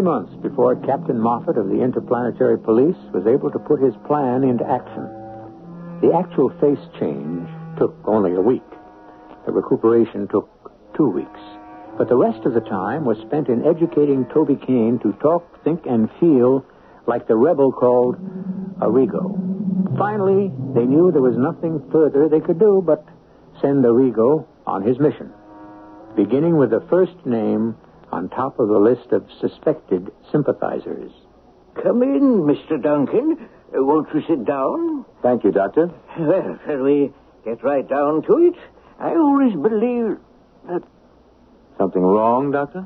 Months 0.00 0.34
before 0.42 0.76
Captain 0.76 1.18
Moffat 1.18 1.56
of 1.56 1.68
the 1.68 1.82
Interplanetary 1.82 2.58
Police 2.58 2.96
was 3.12 3.26
able 3.26 3.50
to 3.50 3.58
put 3.58 3.80
his 3.80 3.94
plan 4.06 4.44
into 4.44 4.64
action. 4.64 5.04
The 6.00 6.12
actual 6.16 6.50
face 6.60 6.82
change 6.98 7.48
took 7.78 7.94
only 8.04 8.34
a 8.34 8.40
week. 8.40 8.66
The 9.46 9.52
recuperation 9.52 10.28
took 10.28 10.48
two 10.96 11.08
weeks. 11.08 11.40
But 11.98 12.08
the 12.08 12.16
rest 12.16 12.46
of 12.46 12.54
the 12.54 12.60
time 12.60 13.04
was 13.04 13.18
spent 13.18 13.48
in 13.48 13.66
educating 13.66 14.24
Toby 14.26 14.56
Kane 14.56 14.98
to 15.02 15.12
talk, 15.20 15.62
think, 15.64 15.86
and 15.86 16.08
feel 16.18 16.64
like 17.06 17.26
the 17.26 17.36
rebel 17.36 17.72
called 17.72 18.16
Arrigo. 18.80 19.36
Finally, 19.98 20.52
they 20.74 20.86
knew 20.86 21.10
there 21.12 21.20
was 21.20 21.36
nothing 21.36 21.82
further 21.90 22.28
they 22.28 22.40
could 22.40 22.58
do 22.58 22.82
but 22.84 23.04
send 23.60 23.84
Arrigo 23.84 24.46
on 24.66 24.82
his 24.82 24.98
mission, 24.98 25.32
beginning 26.16 26.56
with 26.56 26.70
the 26.70 26.80
first 26.88 27.14
name 27.26 27.76
on 28.12 28.28
top 28.28 28.58
of 28.58 28.68
the 28.68 28.78
list 28.78 29.12
of 29.12 29.26
suspected 29.40 30.10
sympathizers. 30.32 31.12
Come 31.82 32.02
in, 32.02 32.42
Mr. 32.42 32.82
Duncan. 32.82 33.48
Uh, 33.74 33.84
won't 33.84 34.08
you 34.12 34.22
sit 34.28 34.44
down? 34.44 35.04
Thank 35.22 35.44
you, 35.44 35.52
Doctor. 35.52 35.90
Well, 36.18 36.58
shall 36.66 36.82
we 36.82 37.12
get 37.44 37.62
right 37.62 37.88
down 37.88 38.22
to 38.22 38.38
it? 38.38 38.54
I 38.98 39.10
always 39.10 39.52
believe 39.54 40.18
that. 40.68 40.82
Something 41.78 42.02
wrong, 42.02 42.50
Doctor? 42.50 42.84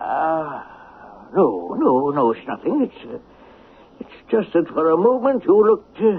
Ah, 0.00 1.28
no, 1.34 1.76
no, 1.78 2.10
no, 2.10 2.32
it's 2.32 2.46
nothing. 2.48 2.90
It's, 2.90 3.04
uh, 3.12 3.18
it's 4.00 4.30
just 4.30 4.52
that 4.54 4.66
for 4.68 4.90
a 4.90 4.96
moment 4.96 5.44
you 5.44 5.64
looked 5.64 5.98
uh, 5.98 6.18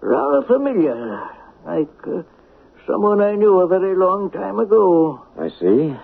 rather 0.00 0.46
familiar, 0.46 1.28
like 1.66 1.88
uh, 2.06 2.22
someone 2.86 3.20
I 3.20 3.34
knew 3.34 3.60
a 3.60 3.66
very 3.68 3.94
long 3.96 4.30
time 4.30 4.58
ago. 4.58 5.22
I 5.38 5.48
see. 5.60 5.94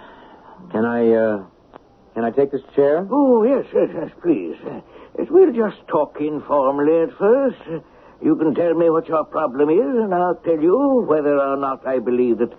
Can 0.71 0.85
I, 0.85 1.13
uh, 1.13 1.45
can 2.15 2.25
I 2.25 2.31
take 2.31 2.53
this 2.53 2.63
chair? 2.75 3.07
Oh, 3.11 3.43
yes, 3.43 3.67
yes, 3.75 3.89
yes, 3.95 4.11
please. 4.23 4.57
Uh, 4.67 4.81
we'll 5.31 5.53
just 5.53 5.87
talk 5.89 6.17
informally 6.21 7.03
at 7.03 7.19
first. 7.19 7.85
You 8.23 8.37
can 8.37 8.55
tell 8.55 8.75
me 8.75 8.89
what 8.89 9.09
your 9.09 9.25
problem 9.25 9.69
is, 9.69 10.03
and 10.03 10.15
I'll 10.15 10.37
tell 10.45 10.61
you 10.61 11.05
whether 11.09 11.39
or 11.39 11.57
not 11.57 11.87
I 11.87 11.99
believe 11.99 12.39
that 12.39 12.53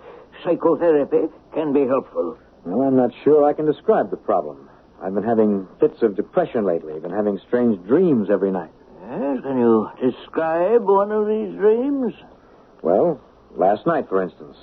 psychotherapy 0.44 1.28
can 1.54 1.72
be 1.72 1.86
helpful. 1.86 2.36
Well, 2.64 2.86
I'm 2.86 2.96
not 2.96 3.10
sure 3.24 3.44
I 3.44 3.52
can 3.52 3.66
describe 3.66 4.10
the 4.10 4.16
problem. 4.16 4.68
I've 5.02 5.14
been 5.14 5.24
having 5.24 5.66
fits 5.80 6.02
of 6.02 6.16
depression 6.16 6.64
lately. 6.64 6.94
I've 6.94 7.02
been 7.02 7.10
having 7.12 7.38
strange 7.46 7.84
dreams 7.86 8.28
every 8.30 8.50
night. 8.50 8.70
Yes, 9.10 9.42
can 9.42 9.58
you 9.58 9.88
describe 10.00 10.82
one 10.82 11.12
of 11.12 11.26
these 11.26 11.54
dreams? 11.56 12.14
Well, 12.82 13.20
last 13.56 13.86
night, 13.86 14.08
for 14.08 14.22
instance, 14.22 14.56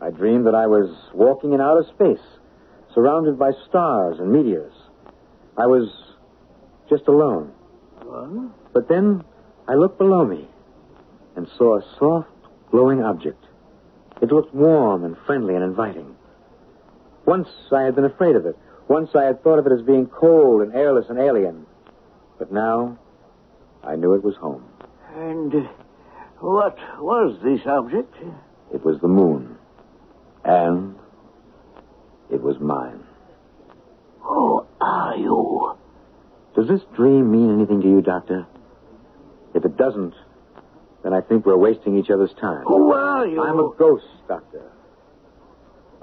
I 0.00 0.10
dreamed 0.10 0.46
that 0.46 0.54
I 0.54 0.66
was 0.66 0.94
walking 1.14 1.52
in 1.52 1.60
outer 1.60 1.84
space, 1.94 2.24
surrounded 2.96 3.38
by 3.38 3.52
stars 3.68 4.18
and 4.18 4.32
meteors. 4.32 4.72
I 5.58 5.66
was 5.66 5.86
just 6.88 7.06
alone. 7.08 7.52
What? 8.02 8.72
But 8.72 8.88
then 8.88 9.22
I 9.68 9.74
looked 9.74 9.98
below 9.98 10.24
me 10.24 10.48
and 11.36 11.46
saw 11.58 11.76
a 11.76 11.84
soft, 11.98 12.30
glowing 12.70 13.02
object. 13.02 13.44
It 14.22 14.32
looked 14.32 14.54
warm 14.54 15.04
and 15.04 15.14
friendly 15.26 15.54
and 15.54 15.62
inviting. 15.62 16.16
Once 17.26 17.48
I 17.70 17.82
had 17.82 17.94
been 17.94 18.06
afraid 18.06 18.34
of 18.34 18.46
it. 18.46 18.56
Once 18.88 19.10
I 19.14 19.24
had 19.24 19.42
thought 19.42 19.58
of 19.58 19.66
it 19.66 19.72
as 19.72 19.82
being 19.82 20.06
cold 20.06 20.62
and 20.62 20.72
airless 20.74 21.06
and 21.10 21.18
alien. 21.18 21.66
But 22.38 22.50
now 22.50 22.98
I 23.84 23.96
knew 23.96 24.14
it 24.14 24.24
was 24.24 24.36
home. 24.36 24.64
And 25.14 25.54
uh, 25.54 25.68
what 26.40 26.78
was 26.98 27.38
this 27.42 27.60
object? 27.66 28.14
It 28.72 28.82
was 28.84 29.00
the 29.00 29.08
moon. 29.08 29.58
And 30.44 30.94
it 32.30 32.42
was 32.42 32.58
mine. 32.60 33.02
Who 34.20 34.66
are 34.80 35.16
you? 35.16 35.76
Does 36.54 36.68
this 36.68 36.80
dream 36.94 37.30
mean 37.30 37.54
anything 37.54 37.80
to 37.82 37.88
you, 37.88 38.00
Doctor? 38.02 38.46
If 39.54 39.64
it 39.64 39.76
doesn't, 39.76 40.14
then 41.02 41.12
I 41.12 41.20
think 41.20 41.46
we're 41.46 41.56
wasting 41.56 41.96
each 41.98 42.10
other's 42.10 42.32
time. 42.40 42.64
Who 42.66 42.92
are 42.92 43.26
you? 43.26 43.42
I'm 43.42 43.58
a 43.58 43.70
ghost, 43.78 44.04
Doctor. 44.28 44.70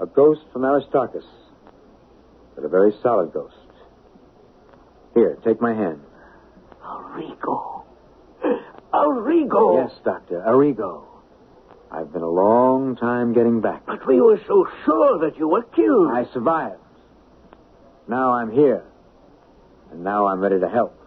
A 0.00 0.06
ghost 0.06 0.40
from 0.52 0.64
Aristarchus. 0.64 1.24
But 2.54 2.64
a 2.64 2.68
very 2.68 2.92
solid 3.02 3.32
ghost. 3.32 3.54
Here, 5.14 5.38
take 5.44 5.60
my 5.60 5.74
hand. 5.74 6.00
Arrigo. 6.82 7.84
Arrigo. 8.92 9.88
Yes, 9.88 9.92
Doctor, 10.04 10.42
Arrigo. 10.46 11.04
I've 11.94 12.12
been 12.12 12.22
a 12.22 12.28
long 12.28 12.96
time 12.96 13.32
getting 13.34 13.60
back. 13.60 13.86
But 13.86 14.04
we 14.04 14.20
were 14.20 14.40
so 14.48 14.66
sure 14.84 15.20
that 15.20 15.38
you 15.38 15.46
were 15.46 15.62
killed. 15.62 16.10
I 16.12 16.24
survived. 16.32 16.80
Now 18.08 18.32
I'm 18.32 18.50
here. 18.50 18.82
And 19.92 20.02
now 20.02 20.26
I'm 20.26 20.40
ready 20.40 20.58
to 20.58 20.68
help. 20.68 20.98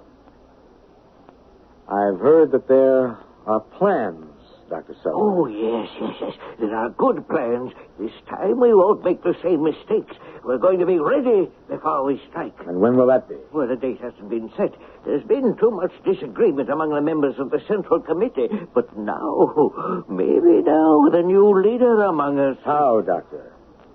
I've 1.90 2.20
heard 2.20 2.52
that 2.52 2.70
there 2.70 3.18
are 3.46 3.60
plans, 3.60 4.27
Dr. 4.70 4.96
Sullivan. 5.02 5.14
Oh, 5.16 5.48
yes, 5.48 5.90
yes, 6.02 6.16
yes. 6.22 6.34
There 6.60 6.76
are 6.76 6.90
good 6.90 7.28
plans. 7.30 7.72
This 8.00 8.12
time 8.30 8.60
we 8.60 8.74
won't 8.74 9.04
make 9.04 9.24
the 9.24 9.36
same 9.42 9.64
mistakes. 9.64 10.16
We're 10.44 10.58
going 10.58 10.80
to 10.80 10.86
be 10.86 11.00
ready 11.00 11.50
before 11.70 12.04
we 12.06 12.22
strike. 12.30 12.54
And 12.68 12.80
when 12.80 12.98
will 12.98 13.08
that 13.08 13.30
be? 13.30 13.36
Well, 13.54 13.68
the 13.68 13.76
date 13.76 14.02
hasn't 14.02 14.30
been 14.30 14.52
set. 14.58 14.74
There's 15.06 15.24
been 15.24 15.56
too 15.58 15.72
much 15.72 15.92
disagreement 16.04 16.70
among 16.70 16.90
the 16.90 17.02
members 17.02 17.36
of 17.40 17.50
the 17.50 17.62
Central 17.68 18.00
Committee. 18.02 18.50
But 18.74 18.98
now, 18.98 20.04
maybe 20.10 20.62
now, 20.64 21.00
with 21.04 21.16
a 21.16 21.24
new 21.24 21.62
leader 21.62 22.04
among 22.04 22.40
us. 22.40 22.58
How, 22.66 23.02
Doctor? 23.02 23.54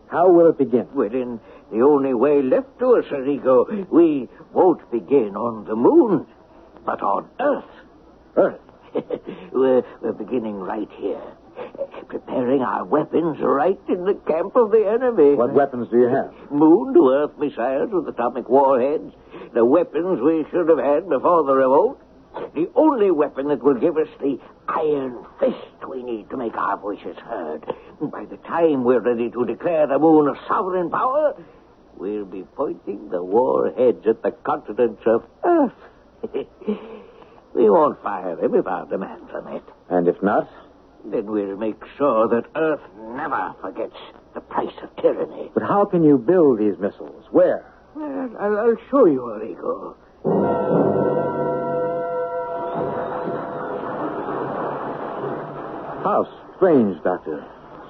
How 0.08 0.30
will 0.30 0.50
it 0.50 0.58
begin? 0.58 0.88
Well, 0.94 1.12
in 1.12 1.40
the 1.70 1.80
only 1.82 2.12
way 2.12 2.42
left 2.42 2.78
to 2.80 2.96
us, 2.96 3.04
Arrigo, 3.10 3.90
we 3.90 4.28
won't 4.52 4.90
begin 4.90 5.36
on 5.36 5.64
the 5.64 5.74
moon, 5.76 6.26
but 6.84 7.02
on 7.02 7.28
Earth. 7.40 7.64
Earth? 8.36 8.60
we're, 9.52 9.82
we're 10.00 10.12
beginning 10.12 10.56
right 10.56 10.88
here. 10.96 11.22
Preparing 12.08 12.62
our 12.62 12.84
weapons 12.84 13.38
right 13.40 13.78
in 13.88 14.04
the 14.04 14.14
camp 14.26 14.56
of 14.56 14.70
the 14.70 14.86
enemy. 14.86 15.34
What 15.34 15.52
weapons 15.52 15.88
do 15.90 15.98
you 15.98 16.08
have? 16.08 16.32
Moon 16.50 16.94
to 16.94 17.08
Earth 17.10 17.38
missiles 17.38 17.90
with 17.92 18.08
atomic 18.08 18.48
warheads. 18.48 19.12
The 19.54 19.64
weapons 19.64 20.20
we 20.20 20.44
should 20.50 20.68
have 20.68 20.78
had 20.78 21.08
before 21.08 21.44
the 21.44 21.54
revolt. 21.54 22.00
The 22.54 22.70
only 22.74 23.10
weapon 23.10 23.48
that 23.48 23.62
will 23.62 23.78
give 23.78 23.96
us 23.96 24.08
the 24.20 24.38
iron 24.68 25.24
fist 25.38 25.88
we 25.88 26.02
need 26.02 26.30
to 26.30 26.36
make 26.36 26.54
our 26.54 26.78
voices 26.78 27.16
heard. 27.18 27.64
By 28.00 28.24
the 28.24 28.38
time 28.38 28.84
we're 28.84 29.00
ready 29.00 29.30
to 29.30 29.44
declare 29.44 29.86
the 29.86 29.98
moon 29.98 30.28
a 30.28 30.48
sovereign 30.48 30.90
power, 30.90 31.34
we'll 31.96 32.24
be 32.24 32.44
pointing 32.56 33.10
the 33.10 33.22
warheads 33.22 34.06
at 34.06 34.22
the 34.22 34.30
continents 34.30 35.02
of 35.06 35.24
Earth. 35.44 35.72
we 37.54 37.68
won't 37.68 38.02
fire 38.02 38.36
them 38.36 38.54
if 38.54 38.66
our 38.66 38.86
demands 38.86 39.30
are 39.32 39.42
met. 39.42 39.62
And 39.90 40.08
if 40.08 40.22
not? 40.22 40.48
Then 41.04 41.26
we'll 41.26 41.56
make 41.56 41.82
sure 41.96 42.28
that 42.28 42.44
Earth 42.54 42.80
never 42.96 43.54
forgets 43.60 43.96
the 44.34 44.40
price 44.40 44.74
of 44.82 44.94
tyranny. 44.96 45.50
But 45.52 45.64
how 45.64 45.84
can 45.84 46.04
you 46.04 46.16
build 46.16 46.58
these 46.58 46.78
missiles? 46.78 47.24
Where? 47.30 47.66
Well, 47.94 48.30
I'll, 48.40 48.58
I'll 48.58 48.76
show 48.90 49.06
you, 49.06 49.20
Arrigo. 49.20 49.96
How 56.04 56.26
strange, 56.56 57.02
Doctor. 57.02 57.44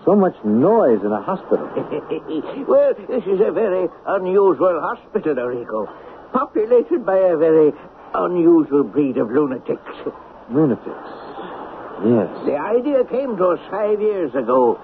So 0.05 0.17
much 0.17 0.35
noise 0.45 1.01
in 1.05 1.13
a 1.13 1.23
hospital. 1.23 1.67
well, 2.67 2.95
this 3.09 3.25
is 3.25 3.41
a 3.41 3.53
very 3.53 3.89
unusual 4.07 4.81
hospital, 4.81 5.35
Arrigo. 5.37 5.87
Populated 6.33 7.07
by 7.07 7.19
a 7.19 7.37
very 7.37 7.73
unusual 8.15 8.85
breed 8.85 9.17
of 9.17 9.31
lunatics. 9.31 9.93
Lunatics. 10.51 11.09
Yes. 12.05 12.29
The 12.45 12.59
idea 12.59 13.05
came 13.05 13.37
to 13.37 13.47
us 13.55 13.61
five 13.71 14.01
years 14.01 14.35
ago. 14.35 14.75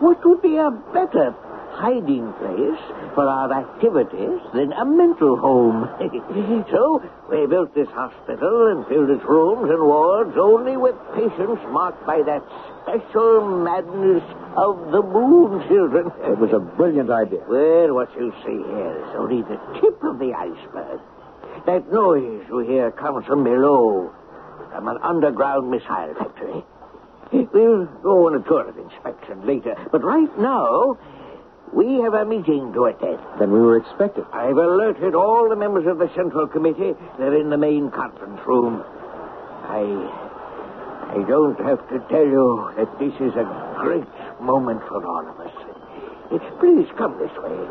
What 0.00 0.24
would 0.24 0.42
be 0.42 0.56
a 0.56 0.70
better 0.92 1.34
hiding 1.72 2.32
place 2.34 2.82
for 3.14 3.26
our 3.26 3.52
activities 3.52 4.40
than 4.52 4.72
a 4.72 4.84
mental 4.84 5.36
home? 5.36 5.88
so 6.70 7.02
we 7.30 7.46
built 7.46 7.74
this 7.74 7.88
hospital 7.88 8.68
and 8.68 8.86
filled 8.86 9.10
its 9.10 9.24
rooms 9.24 9.70
and 9.70 9.80
wards 9.80 10.36
only 10.38 10.76
with 10.76 10.94
patients 11.14 11.62
marked 11.72 12.04
by 12.06 12.20
that 12.26 12.42
special 12.82 13.64
madness 13.64 14.22
of 14.56 14.92
the 14.92 15.02
moon 15.02 15.66
children. 15.68 16.12
It 16.24 16.38
was 16.38 16.52
a 16.52 16.60
brilliant 16.60 17.10
idea. 17.10 17.40
Well, 17.48 17.94
what 17.94 18.12
you 18.14 18.32
see 18.44 18.60
here 18.60 18.96
is 18.98 19.10
only 19.16 19.42
the 19.42 19.58
tip 19.80 20.02
of 20.04 20.18
the 20.18 20.34
iceberg. 20.34 21.00
That 21.68 21.92
noise 21.92 22.48
you 22.48 22.60
hear 22.60 22.90
comes 22.92 23.26
from 23.26 23.44
below, 23.44 24.10
from 24.72 24.88
an 24.88 24.96
underground 25.02 25.70
missile 25.70 26.14
factory. 26.16 26.64
We'll 27.30 27.84
go 28.00 28.26
on 28.26 28.34
a 28.40 28.42
tour 28.48 28.66
of 28.66 28.78
inspection 28.78 29.46
later, 29.46 29.76
but 29.92 30.02
right 30.02 30.32
now, 30.38 30.96
we 31.74 32.00
have 32.00 32.14
a 32.14 32.24
meeting 32.24 32.72
to 32.72 32.86
attend. 32.86 33.18
Then 33.38 33.52
we 33.52 33.60
were 33.60 33.76
expected. 33.76 34.24
I've 34.32 34.56
alerted 34.56 35.14
all 35.14 35.50
the 35.50 35.56
members 35.56 35.86
of 35.86 35.98
the 35.98 36.08
Central 36.16 36.46
Committee. 36.48 36.94
They're 37.18 37.36
in 37.38 37.50
the 37.50 37.58
main 37.58 37.90
conference 37.90 38.40
room. 38.46 38.82
I. 39.68 39.84
I 41.12 41.22
don't 41.28 41.60
have 41.60 41.86
to 41.90 41.98
tell 42.08 42.24
you 42.24 42.72
that 42.78 42.98
this 42.98 43.12
is 43.20 43.36
a 43.36 43.44
great 43.76 44.08
moment 44.40 44.80
for 44.88 45.04
all 45.04 45.28
of 45.28 45.38
us. 45.38 45.52
Please 46.60 46.88
come 46.96 47.18
this 47.18 47.36
way. 47.44 47.68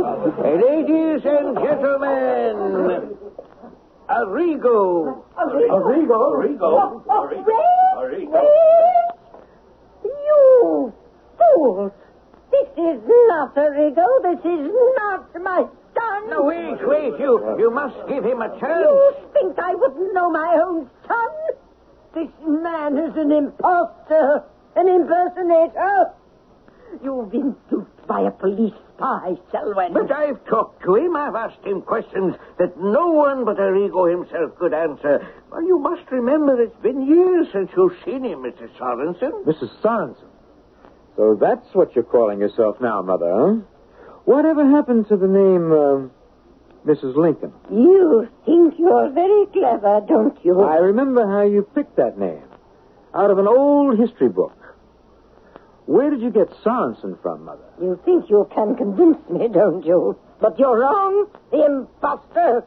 Ladies 0.00 1.20
and 1.26 1.56
gentlemen, 1.60 2.56
Arrigo. 4.08 5.24
Arrigo? 5.36 6.18
Arrigo. 6.32 7.04
Arrigo. 7.98 8.40
You 10.02 10.92
fools! 11.36 11.92
This 12.50 12.68
is 12.78 13.02
not 13.28 13.54
Arrigo. 13.54 14.06
This 14.22 14.40
is 14.40 14.72
not 14.96 15.42
my 15.42 15.66
son. 15.94 16.30
Now, 16.30 16.44
wait, 16.44 16.78
wait. 16.80 17.20
You, 17.20 17.56
you 17.58 17.70
must 17.70 17.96
give 18.08 18.24
him 18.24 18.40
a 18.40 18.48
chance. 18.58 18.80
You 18.80 19.14
think 19.34 19.58
I 19.58 19.74
wouldn't 19.74 20.14
know 20.14 20.30
my 20.30 20.62
own 20.64 20.88
son? 21.06 21.28
This 22.14 22.30
man 22.46 22.96
is 22.96 23.14
an 23.16 23.32
impostor, 23.32 24.44
an 24.76 24.88
impersonator. 24.88 26.12
You've 27.04 27.30
been 27.30 27.54
duped 27.68 27.99
by 28.10 28.22
a 28.22 28.30
police 28.32 28.74
spy, 28.96 29.36
Selwyn. 29.52 29.92
But 29.92 30.10
I've 30.10 30.44
talked 30.46 30.82
to 30.82 30.96
him. 30.96 31.16
I've 31.16 31.36
asked 31.36 31.64
him 31.64 31.80
questions 31.80 32.34
that 32.58 32.76
no 32.76 33.06
one 33.12 33.44
but 33.44 33.56
Arrigo 33.56 34.10
himself 34.10 34.58
could 34.58 34.74
answer. 34.74 35.24
Well, 35.52 35.62
you 35.62 35.78
must 35.78 36.10
remember 36.10 36.60
it's 36.60 36.82
been 36.82 37.06
years 37.06 37.46
since 37.52 37.70
you've 37.76 37.96
seen 38.04 38.24
him, 38.24 38.42
Mrs. 38.42 38.76
Sorensen. 38.76 39.44
Mrs. 39.44 39.70
Sorensen. 39.80 40.26
So 41.16 41.38
that's 41.40 41.72
what 41.72 41.94
you're 41.94 42.02
calling 42.02 42.40
yourself 42.40 42.80
now, 42.80 43.00
Mother, 43.00 43.30
huh? 43.32 43.54
Whatever 44.24 44.68
happened 44.68 45.06
to 45.08 45.16
the 45.16 45.28
name, 45.28 45.70
uh, 45.70 46.90
Mrs. 46.90 47.14
Lincoln? 47.14 47.52
You 47.70 48.28
think 48.44 48.74
you're 48.76 49.12
very 49.12 49.46
clever, 49.46 50.00
don't 50.08 50.36
you? 50.44 50.60
I 50.62 50.78
remember 50.78 51.28
how 51.28 51.42
you 51.42 51.62
picked 51.62 51.94
that 51.96 52.18
name. 52.18 52.42
Out 53.14 53.30
of 53.30 53.38
an 53.38 53.46
old 53.46 54.00
history 54.00 54.28
book. 54.28 54.59
Where 55.90 56.08
did 56.08 56.22
you 56.22 56.30
get 56.30 56.48
Sorensen 56.62 57.20
from, 57.20 57.46
Mother? 57.46 57.64
You 57.82 57.98
think 58.04 58.30
you 58.30 58.48
can 58.54 58.76
convince 58.76 59.18
me, 59.28 59.48
don't 59.48 59.84
you? 59.84 60.16
But 60.40 60.56
you're 60.56 60.78
wrong, 60.78 61.26
the 61.50 61.66
impostor. 61.66 62.62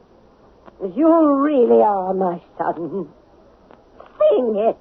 You 0.93 1.39
really 1.39 1.81
are 1.81 2.13
my 2.13 2.41
son. 2.57 3.07
Sing 4.19 4.55
it. 4.57 4.77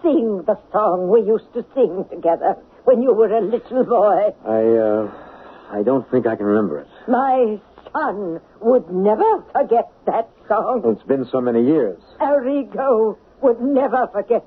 Sing 0.00 0.42
the 0.46 0.56
song 0.72 1.10
we 1.10 1.20
used 1.20 1.52
to 1.52 1.62
sing 1.74 2.06
together 2.10 2.56
when 2.84 3.02
you 3.02 3.12
were 3.12 3.28
a 3.28 3.42
little 3.42 3.84
boy. 3.84 4.32
I, 4.48 4.64
uh, 4.80 5.78
I 5.78 5.82
don't 5.82 6.10
think 6.10 6.26
I 6.26 6.36
can 6.36 6.46
remember 6.46 6.78
it. 6.78 6.88
My 7.08 7.60
son 7.92 8.40
would 8.62 8.90
never 8.90 9.44
forget 9.52 9.92
that 10.06 10.30
song. 10.48 10.80
It's 10.96 11.06
been 11.06 11.28
so 11.30 11.42
many 11.42 11.62
years. 11.62 12.00
Arrigo 12.22 13.18
would 13.42 13.60
never 13.60 14.08
forget. 14.10 14.46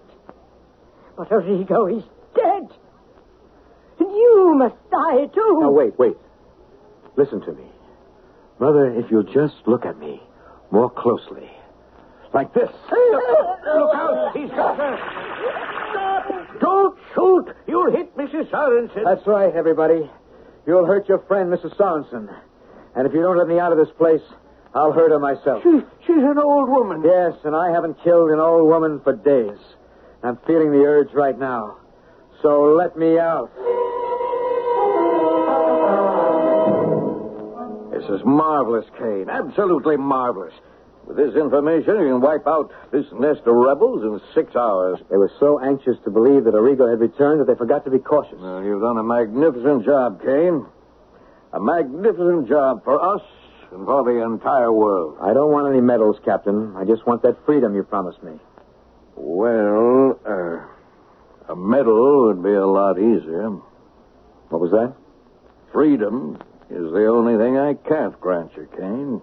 But 1.16 1.30
Arrigo 1.30 1.95
is 1.95 2.03
dead. 2.34 2.76
And 4.14 4.22
you 4.22 4.53
must 4.55 4.76
die 4.91 5.26
too. 5.34 5.57
Now, 5.61 5.72
wait, 5.72 5.97
wait. 5.97 6.16
Listen 7.16 7.41
to 7.41 7.51
me. 7.51 7.64
Mother, 8.59 8.93
if 8.93 9.09
you'll 9.09 9.24
just 9.24 9.55
look 9.66 9.86
at 9.86 9.97
me 9.97 10.22
more 10.72 10.89
closely. 10.89 11.49
Like 12.34 12.53
this. 12.53 12.70
Look 12.91 13.95
out! 13.95 14.32
He's 14.36 14.49
got 14.49 14.78
her. 14.78 14.97
Stop! 15.91 16.59
Don't 16.59 16.97
shoot! 17.16 17.55
You'll 17.68 17.91
hit 17.91 18.16
Mrs. 18.16 18.49
Sorensen. 18.49 19.03
That's 19.03 19.26
right, 19.28 19.53
everybody. 19.55 20.09
You'll 20.66 20.86
hurt 20.86 21.09
your 21.09 21.20
friend, 21.20 21.51
Mrs. 21.51 21.76
Sorensen. 21.76 22.30
And 22.95 23.07
if 23.07 23.14
you 23.14 23.22
don't 23.22 23.38
let 23.38 23.47
me 23.47 23.59
out 23.59 23.72
of 23.72 23.78
this 23.80 23.93
place, 23.97 24.22
I'll 24.76 24.91
hurt 24.91 25.11
her 25.11 25.20
myself. 25.20 25.64
She, 25.64 25.82
she's 26.05 26.24
an 26.24 26.38
old 26.38 26.70
woman. 26.70 27.03
Yes, 27.03 27.34
and 27.43 27.55
I 27.55 27.72
haven't 27.72 28.03
killed 28.03 28.30
an 28.30 28.39
old 28.39 28.68
woman 28.68 29.01
for 29.03 29.16
days. 29.16 29.59
I'm 30.22 30.38
feeling 30.47 30.72
the 30.72 30.84
urge 30.86 31.11
right 31.14 31.38
now. 31.38 31.78
So 32.41 32.76
let 32.76 32.97
me 32.97 33.20
out. 33.20 33.51
This 38.04 38.20
is 38.20 38.26
marvelous, 38.26 38.86
Kane. 38.99 39.30
Absolutely 39.30 39.95
marvelous. 39.95 40.54
With 41.08 41.16
this 41.16 41.36
information, 41.36 41.95
you 41.99 42.08
can 42.08 42.22
wipe 42.22 42.45
out 42.45 42.70
this 42.91 43.06
nest 43.14 43.41
of 43.45 43.56
rebels 43.56 44.04
in 44.04 44.20
six 44.36 44.56
hours. 44.58 44.99
They 45.10 45.16
were 45.16 45.32
so 45.39 45.60
anxious 45.64 45.95
to 46.04 46.12
believe 46.12 46.43
that 46.43 46.54
Arrigo 46.54 46.89
had 46.89 46.99
returned 46.99 47.39
that 47.39 47.47
they 47.47 47.56
forgot 47.56 47.86
to 47.86 47.91
be 47.91 47.99
cautious. 47.99 48.39
Well, 48.39 48.62
you've 48.62 48.82
done 48.82 48.97
a 48.97 49.04
magnificent 49.04 49.86
job, 49.86 50.22
Kane. 50.22 50.66
A 51.54 51.62
magnificent 51.62 52.49
job 52.49 52.84
for 52.84 52.99
us 52.99 53.22
and 53.72 53.86
for 53.86 54.04
the 54.04 54.22
entire 54.22 54.72
world. 54.72 55.18
I 55.22 55.34
don't 55.34 55.51
want 55.51 55.72
any 55.72 55.82
medals, 55.82 56.18
Captain. 56.26 56.76
I 56.76 56.84
just 56.84 57.08
want 57.08 57.22
that 57.24 57.38
freedom 57.45 57.74
you 57.74 57.84
promised 57.84 58.22
me. 58.22 58.34
Well, 59.16 60.20
uh, 60.28 61.54
a 61.54 61.56
medal 61.56 62.28
would 62.28 62.43
be 62.43 62.54
a 62.54 62.68
lot 62.68 62.99
easier. 62.99 63.49
What 64.49 64.60
was 64.60 64.72
that? 64.72 64.93
Freedom 65.72 66.38
is 66.74 66.92
the 66.92 67.06
only 67.08 67.38
thing 67.38 67.58
I 67.58 67.74
can't 67.74 68.20
grant 68.20 68.52
you, 68.56 68.68
Kane. 68.78 69.22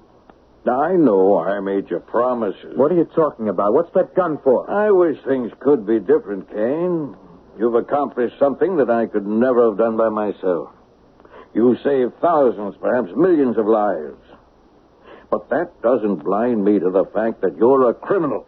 I 0.70 0.92
know 0.92 1.38
I 1.38 1.60
made 1.60 1.90
you 1.90 1.98
promises. 2.00 2.76
What 2.76 2.92
are 2.92 2.96
you 2.96 3.06
talking 3.14 3.48
about? 3.48 3.72
What's 3.72 3.92
that 3.94 4.14
gun 4.14 4.38
for? 4.44 4.70
I 4.70 4.90
wish 4.90 5.16
things 5.26 5.50
could 5.58 5.86
be 5.86 5.98
different, 5.98 6.50
Kane. 6.50 7.16
You've 7.58 7.74
accomplished 7.74 8.38
something 8.38 8.76
that 8.76 8.90
I 8.90 9.06
could 9.06 9.26
never 9.26 9.68
have 9.68 9.78
done 9.78 9.96
by 9.96 10.08
myself. 10.10 10.70
You 11.54 11.76
saved 11.82 12.12
thousands, 12.20 12.76
perhaps 12.80 13.10
millions 13.16 13.58
of 13.58 13.66
lives. 13.66 14.22
But 15.30 15.48
that 15.50 15.80
doesn't 15.82 16.24
blind 16.24 16.64
me 16.64 16.78
to 16.78 16.90
the 16.90 17.04
fact 17.06 17.40
that 17.40 17.56
you're 17.56 17.88
a 17.88 17.94
criminal. 17.94 18.46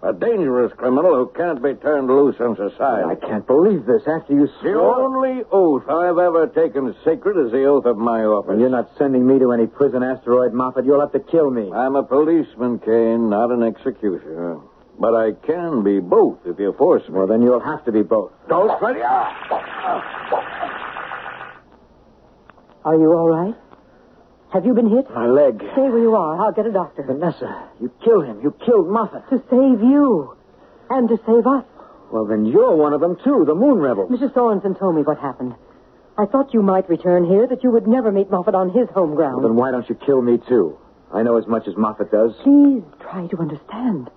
A 0.00 0.12
dangerous 0.12 0.72
criminal 0.76 1.16
who 1.16 1.26
can't 1.34 1.60
be 1.60 1.74
turned 1.74 2.06
loose 2.06 2.36
on 2.38 2.54
society. 2.54 3.02
I 3.04 3.16
can't 3.16 3.44
believe 3.44 3.84
this. 3.84 4.02
After 4.06 4.32
you 4.32 4.46
The 4.46 4.52
swore... 4.62 4.94
only 4.94 5.42
oath 5.50 5.88
I've 5.88 6.18
ever 6.18 6.46
taken 6.46 6.94
sacred 7.04 7.36
is 7.46 7.50
the 7.50 7.64
oath 7.64 7.84
of 7.84 7.98
my 7.98 8.22
office. 8.22 8.50
Well, 8.50 8.60
you're 8.60 8.70
not 8.70 8.90
sending 8.96 9.26
me 9.26 9.40
to 9.40 9.50
any 9.50 9.66
prison 9.66 10.04
asteroid, 10.04 10.52
Moffat. 10.52 10.84
You'll 10.84 11.00
have 11.00 11.10
to 11.12 11.18
kill 11.18 11.50
me. 11.50 11.72
I'm 11.72 11.96
a 11.96 12.04
policeman, 12.04 12.78
Kane, 12.78 13.28
not 13.28 13.50
an 13.50 13.64
executioner. 13.64 14.60
But 15.00 15.14
I 15.14 15.32
can 15.32 15.82
be 15.82 15.98
both 15.98 16.38
if 16.46 16.60
you 16.60 16.72
force 16.78 17.02
me. 17.08 17.14
Well, 17.18 17.26
then 17.26 17.42
you'll 17.42 17.58
have 17.60 17.84
to 17.86 17.92
be 17.92 18.02
both. 18.02 18.30
Don't 18.48 18.68
let 18.80 18.96
Are 22.84 22.94
you 22.94 23.12
all 23.12 23.28
right? 23.28 23.54
Have 24.52 24.64
you 24.64 24.72
been 24.72 24.88
hit? 24.88 25.10
My 25.10 25.26
leg. 25.26 25.58
Stay 25.58 25.88
where 25.88 25.98
you 25.98 26.14
are. 26.14 26.40
I'll 26.40 26.52
get 26.52 26.66
a 26.66 26.72
doctor. 26.72 27.02
Vanessa, 27.02 27.68
you 27.80 27.92
killed 28.02 28.24
him. 28.24 28.40
You 28.42 28.54
killed 28.64 28.88
Moffat. 28.88 29.28
To 29.28 29.42
save 29.50 29.82
you. 29.82 30.36
And 30.88 31.08
to 31.08 31.18
save 31.26 31.46
us. 31.46 31.64
Well, 32.10 32.24
then 32.24 32.46
you're 32.46 32.74
one 32.74 32.94
of 32.94 33.00
them, 33.00 33.16
too, 33.22 33.44
the 33.46 33.54
Moon 33.54 33.78
Rebels. 33.78 34.10
Mrs. 34.10 34.32
Sorensen 34.32 34.78
told 34.78 34.94
me 34.96 35.02
what 35.02 35.18
happened. 35.18 35.54
I 36.16 36.24
thought 36.24 36.54
you 36.54 36.62
might 36.62 36.88
return 36.88 37.26
here, 37.26 37.46
that 37.46 37.62
you 37.62 37.70
would 37.70 37.86
never 37.86 38.10
meet 38.10 38.30
Moffat 38.30 38.54
on 38.54 38.70
his 38.70 38.88
home 38.88 39.14
ground. 39.14 39.36
Well, 39.42 39.48
then 39.48 39.56
why 39.56 39.70
don't 39.70 39.88
you 39.88 39.94
kill 39.94 40.22
me, 40.22 40.38
too? 40.48 40.78
I 41.12 41.22
know 41.22 41.36
as 41.36 41.46
much 41.46 41.68
as 41.68 41.76
Moffat 41.76 42.10
does. 42.10 42.32
Please 42.42 42.82
try 43.00 43.26
to 43.26 43.36
understand. 43.38 44.10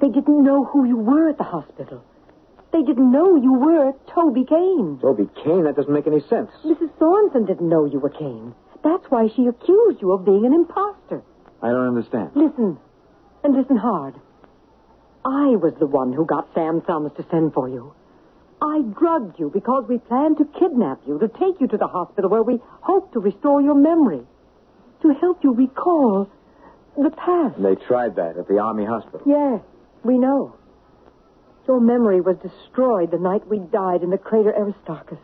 They 0.00 0.08
didn't 0.08 0.44
know 0.44 0.64
who 0.64 0.84
you 0.84 0.96
were 0.96 1.28
at 1.28 1.38
the 1.38 1.44
hospital. 1.44 2.04
They 2.72 2.82
didn't 2.82 3.10
know 3.10 3.36
you 3.36 3.52
were 3.52 3.92
Toby 4.14 4.44
Kane. 4.44 4.98
Toby 5.02 5.28
Kane? 5.42 5.64
That 5.64 5.76
doesn't 5.76 5.92
make 5.92 6.06
any 6.06 6.20
sense. 6.20 6.50
Mrs. 6.64 6.90
Sorensen 6.98 7.46
didn't 7.46 7.68
know 7.68 7.84
you 7.84 7.98
were 7.98 8.10
Kane. 8.10 8.54
That's 8.84 9.04
why 9.08 9.28
she 9.34 9.46
accused 9.46 10.02
you 10.02 10.12
of 10.12 10.24
being 10.26 10.44
an 10.44 10.52
impostor. 10.52 11.22
I 11.62 11.68
don't 11.68 11.88
understand. 11.88 12.30
Listen, 12.34 12.78
and 13.42 13.56
listen 13.56 13.78
hard. 13.78 14.14
I 15.24 15.56
was 15.56 15.72
the 15.80 15.86
one 15.86 16.12
who 16.12 16.26
got 16.26 16.52
Sam 16.54 16.82
Thumbs 16.82 17.12
to 17.16 17.24
send 17.30 17.54
for 17.54 17.66
you. 17.66 17.94
I 18.60 18.82
drugged 18.82 19.40
you 19.40 19.50
because 19.50 19.84
we 19.88 19.98
planned 19.98 20.36
to 20.38 20.44
kidnap 20.58 21.00
you, 21.06 21.18
to 21.18 21.28
take 21.28 21.60
you 21.60 21.66
to 21.68 21.78
the 21.78 21.86
hospital 21.86 22.28
where 22.28 22.42
we 22.42 22.60
hoped 22.82 23.14
to 23.14 23.20
restore 23.20 23.62
your 23.62 23.74
memory, 23.74 24.20
to 25.02 25.14
help 25.14 25.42
you 25.42 25.54
recall 25.54 26.28
the 26.96 27.10
past. 27.10 27.60
They 27.60 27.74
tried 27.74 28.16
that 28.16 28.36
at 28.36 28.48
the 28.48 28.58
Army 28.58 28.84
Hospital. 28.84 29.22
Yes, 29.26 29.62
we 30.04 30.18
know. 30.18 30.56
Your 31.66 31.80
memory 31.80 32.20
was 32.20 32.36
destroyed 32.36 33.10
the 33.10 33.18
night 33.18 33.46
we 33.48 33.58
died 33.58 34.02
in 34.02 34.10
the 34.10 34.18
crater 34.18 34.54
Aristarchus. 34.54 35.18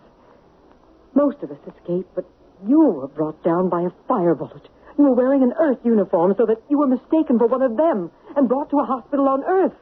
Most 1.14 1.42
of 1.42 1.50
us 1.50 1.58
escaped, 1.66 2.14
but 2.14 2.24
you 2.66 2.80
were 2.80 3.08
brought 3.08 3.42
down 3.42 3.68
by 3.68 3.82
a 3.82 3.90
fire 4.06 4.34
bullet. 4.34 4.68
You 4.98 5.04
were 5.04 5.14
wearing 5.14 5.42
an 5.42 5.54
Earth 5.58 5.78
uniform 5.84 6.34
so 6.36 6.46
that 6.46 6.62
you 6.68 6.78
were 6.78 6.86
mistaken 6.86 7.38
for 7.38 7.46
one 7.46 7.62
of 7.62 7.76
them 7.76 8.10
and 8.36 8.48
brought 8.48 8.70
to 8.70 8.80
a 8.80 8.84
hospital 8.84 9.28
on 9.28 9.44
Earth. 9.44 9.74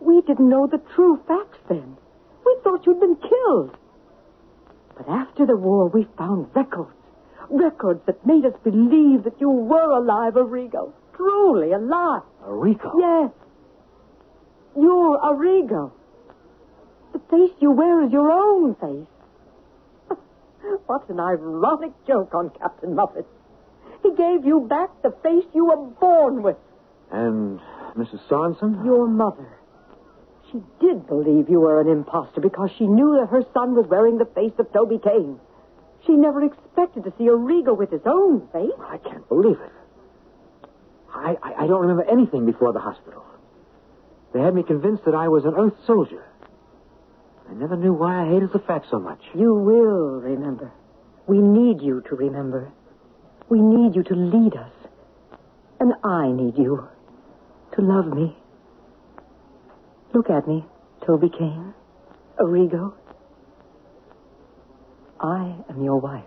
We 0.00 0.20
didn't 0.22 0.48
know 0.48 0.66
the 0.66 0.82
true 0.94 1.20
facts 1.26 1.58
then. 1.68 1.96
We 2.44 2.56
thought 2.62 2.86
you'd 2.86 3.00
been 3.00 3.16
killed. 3.16 3.76
But 4.96 5.08
after 5.08 5.46
the 5.46 5.56
war, 5.56 5.88
we 5.88 6.06
found 6.16 6.48
records. 6.54 6.92
Records 7.50 8.00
that 8.06 8.24
made 8.26 8.44
us 8.44 8.54
believe 8.62 9.24
that 9.24 9.40
you 9.40 9.50
were 9.50 9.90
alive, 9.90 10.34
Arrigo. 10.34 10.92
Truly 11.14 11.72
alive. 11.72 12.22
Arrigo? 12.46 12.92
Yes. 12.98 13.30
You're 14.76 15.18
Arrigo. 15.18 15.92
The 17.12 17.18
face 17.30 17.52
you 17.60 17.70
wear 17.70 18.02
is 18.04 18.12
your 18.12 18.30
own 18.30 18.74
face. 18.76 19.06
What 20.86 21.08
an 21.08 21.20
ironic 21.20 21.92
joke 22.06 22.34
on 22.34 22.50
Captain 22.50 22.94
Moffat. 22.94 23.26
He 24.02 24.14
gave 24.14 24.44
you 24.44 24.60
back 24.68 24.90
the 25.02 25.14
face 25.22 25.44
you 25.54 25.66
were 25.66 25.76
born 25.76 26.42
with. 26.42 26.56
And 27.10 27.58
Mrs. 27.96 28.20
Sorensen? 28.28 28.84
Your 28.84 29.06
mother. 29.06 29.48
She 30.50 30.62
did 30.80 31.06
believe 31.06 31.48
you 31.48 31.60
were 31.60 31.80
an 31.80 31.88
impostor 31.88 32.40
because 32.40 32.70
she 32.76 32.86
knew 32.86 33.16
that 33.18 33.30
her 33.30 33.42
son 33.54 33.74
was 33.74 33.86
wearing 33.88 34.18
the 34.18 34.24
face 34.26 34.52
of 34.58 34.72
Toby 34.72 34.98
Kane. 35.02 35.40
She 36.06 36.12
never 36.12 36.44
expected 36.44 37.04
to 37.04 37.12
see 37.16 37.24
Arrigo 37.24 37.76
with 37.76 37.90
his 37.90 38.02
own 38.04 38.46
face. 38.52 38.70
I 38.80 38.98
can't 38.98 39.26
believe 39.28 39.58
it. 39.58 39.72
I, 41.14 41.36
I, 41.42 41.64
I 41.64 41.66
don't 41.66 41.80
remember 41.80 42.04
anything 42.04 42.44
before 42.44 42.72
the 42.72 42.80
hospital. 42.80 43.24
They 44.32 44.40
had 44.40 44.54
me 44.54 44.62
convinced 44.62 45.04
that 45.06 45.14
I 45.14 45.28
was 45.28 45.44
an 45.44 45.54
Earth 45.54 45.74
soldier. 45.86 46.24
I 47.48 47.54
never 47.54 47.76
knew 47.76 47.92
why 47.92 48.24
I 48.24 48.28
hated 48.28 48.52
the 48.52 48.58
fact 48.58 48.86
so 48.90 48.98
much. 48.98 49.20
You 49.34 49.54
will 49.54 50.20
remember. 50.20 50.72
We 51.26 51.38
need 51.38 51.82
you 51.82 52.02
to 52.08 52.16
remember. 52.16 52.72
We 53.48 53.60
need 53.60 53.94
you 53.94 54.02
to 54.02 54.14
lead 54.14 54.56
us. 54.56 54.72
And 55.80 55.92
I 56.02 56.32
need 56.32 56.56
you 56.56 56.88
to 57.74 57.82
love 57.82 58.06
me. 58.06 58.36
Look 60.12 60.30
at 60.30 60.46
me, 60.46 60.64
Toby 61.06 61.28
Kane, 61.28 61.74
Arrigo. 62.38 62.94
I 65.20 65.54
am 65.68 65.82
your 65.82 65.98
wife. 66.00 66.24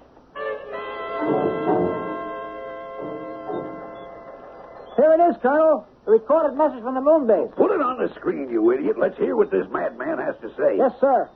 Here 4.97 5.13
it 5.13 5.29
is, 5.29 5.37
Colonel. 5.41 5.87
A 6.07 6.11
recorded 6.11 6.57
message 6.57 6.81
from 6.81 6.95
the 6.95 7.01
moon 7.01 7.27
base. 7.27 7.51
Put 7.57 7.71
it 7.71 7.81
on 7.81 7.97
the 7.99 8.13
screen, 8.15 8.49
you 8.49 8.71
idiot. 8.71 8.97
Let's 8.97 9.17
hear 9.17 9.35
what 9.35 9.51
this 9.51 9.67
madman 9.69 10.19
has 10.19 10.35
to 10.41 10.49
say. 10.55 10.77
Yes, 10.77 10.93
sir. 11.01 11.29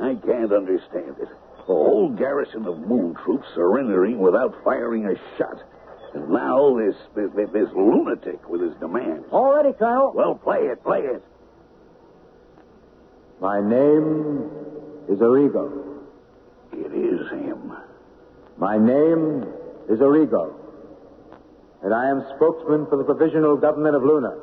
I 0.00 0.14
can't 0.14 0.52
understand 0.52 1.16
it. 1.20 1.28
A 1.58 1.62
whole 1.62 2.08
garrison 2.08 2.66
of 2.66 2.78
moon 2.78 3.14
troops 3.24 3.46
surrendering 3.54 4.18
without 4.18 4.54
firing 4.64 5.04
a 5.04 5.16
shot. 5.36 5.62
And 6.14 6.30
now 6.30 6.78
this, 6.78 6.96
this, 7.14 7.30
this 7.52 7.68
lunatic 7.74 8.48
with 8.48 8.62
his 8.62 8.74
demands. 8.80 9.26
All 9.30 9.54
ready, 9.54 9.74
Colonel. 9.74 10.12
Well, 10.14 10.34
play 10.34 10.60
it, 10.60 10.82
play 10.82 11.00
it. 11.00 11.22
My 13.38 13.60
name 13.60 14.48
is 15.10 15.18
Arrigo. 15.18 16.00
It 16.72 16.92
is 16.92 17.30
him. 17.32 17.76
My 18.56 18.78
name 18.78 19.44
is 19.90 19.98
Arrigo. 19.98 20.54
And 21.86 21.94
I 21.94 22.10
am 22.10 22.26
spokesman 22.34 22.86
for 22.90 22.98
the 22.98 23.04
provisional 23.04 23.56
government 23.56 23.94
of 23.94 24.02
Luna. 24.02 24.34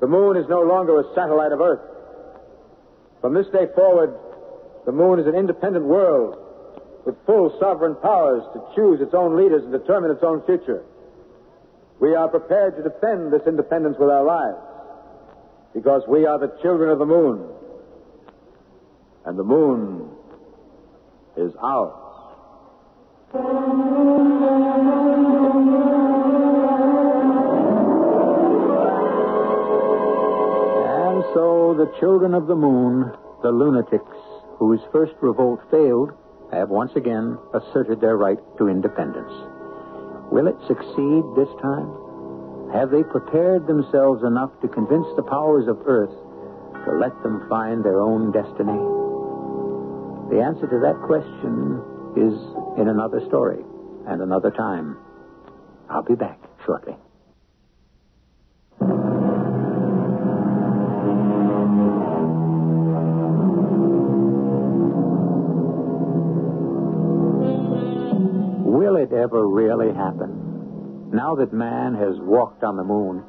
The 0.00 0.06
moon 0.06 0.38
is 0.38 0.48
no 0.48 0.62
longer 0.62 0.98
a 0.98 1.04
satellite 1.14 1.52
of 1.52 1.60
Earth. 1.60 1.84
From 3.20 3.34
this 3.34 3.46
day 3.52 3.66
forward, 3.74 4.16
the 4.86 4.92
moon 4.92 5.20
is 5.20 5.26
an 5.26 5.34
independent 5.34 5.84
world 5.84 6.38
with 7.04 7.14
full 7.26 7.54
sovereign 7.60 7.94
powers 7.96 8.42
to 8.54 8.64
choose 8.74 9.02
its 9.02 9.12
own 9.12 9.36
leaders 9.36 9.64
and 9.64 9.70
determine 9.70 10.10
its 10.10 10.22
own 10.22 10.40
future. 10.46 10.82
We 12.00 12.14
are 12.14 12.26
prepared 12.26 12.74
to 12.76 12.82
defend 12.82 13.30
this 13.30 13.46
independence 13.46 13.98
with 14.00 14.08
our 14.08 14.24
lives 14.24 14.64
because 15.74 16.04
we 16.08 16.24
are 16.24 16.38
the 16.38 16.56
children 16.62 16.88
of 16.88 17.00
the 17.00 17.06
moon. 17.06 17.52
And 19.26 19.38
the 19.38 19.44
moon 19.44 20.08
is 21.36 21.52
ours. 21.60 22.01
And 23.34 23.40
so 31.32 31.72
the 31.78 31.90
children 31.98 32.34
of 32.34 32.46
the 32.46 32.54
moon, 32.54 33.10
the 33.40 33.50
lunatics, 33.50 34.04
whose 34.58 34.80
first 34.92 35.14
revolt 35.22 35.60
failed, 35.70 36.12
have 36.52 36.68
once 36.68 36.92
again 36.94 37.38
asserted 37.54 38.02
their 38.02 38.18
right 38.18 38.36
to 38.58 38.68
independence. 38.68 39.32
Will 40.30 40.46
it 40.46 40.56
succeed 40.68 41.24
this 41.34 41.48
time? 41.62 41.88
Have 42.74 42.90
they 42.90 43.02
prepared 43.02 43.66
themselves 43.66 44.22
enough 44.24 44.50
to 44.60 44.68
convince 44.68 45.06
the 45.16 45.22
powers 45.22 45.68
of 45.68 45.80
Earth 45.86 46.12
to 46.84 46.92
let 47.00 47.16
them 47.22 47.46
find 47.48 47.82
their 47.82 48.02
own 48.02 48.30
destiny? 48.30 48.76
The 50.28 50.42
answer 50.44 50.66
to 50.68 50.78
that 50.80 51.00
question 51.06 51.80
is 52.14 52.36
in 52.78 52.88
another 52.88 53.20
story 53.28 53.62
and 54.06 54.20
another 54.22 54.50
time. 54.50 54.96
I'll 55.90 56.02
be 56.02 56.14
back 56.14 56.38
shortly. 56.64 56.94
Will 68.64 68.96
it 68.96 69.12
ever 69.12 69.46
really 69.46 69.92
happen? 69.94 71.10
Now 71.12 71.34
that 71.36 71.52
man 71.52 71.94
has 71.94 72.16
walked 72.20 72.64
on 72.64 72.76
the 72.76 72.84
moon, 72.84 73.22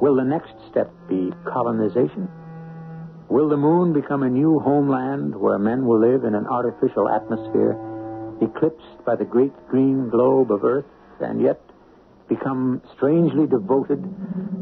will 0.00 0.16
the 0.16 0.24
next 0.24 0.52
step 0.70 0.92
be 1.08 1.32
colonization? 1.44 2.28
Will 3.30 3.48
the 3.48 3.56
moon 3.56 3.94
become 3.94 4.22
a 4.22 4.28
new 4.28 4.60
homeland 4.60 5.34
where 5.34 5.58
men 5.58 5.86
will 5.86 5.98
live 5.98 6.24
in 6.24 6.34
an 6.34 6.46
artificial 6.46 7.08
atmosphere, 7.08 7.72
eclipsed 8.40 9.04
by 9.04 9.16
the 9.16 9.24
great 9.24 9.52
green 9.68 10.08
globe 10.08 10.50
of 10.50 10.64
Earth, 10.64 10.86
and 11.20 11.40
yet 11.40 11.60
become 12.28 12.82
strangely 12.96 13.46
devoted 13.46 14.02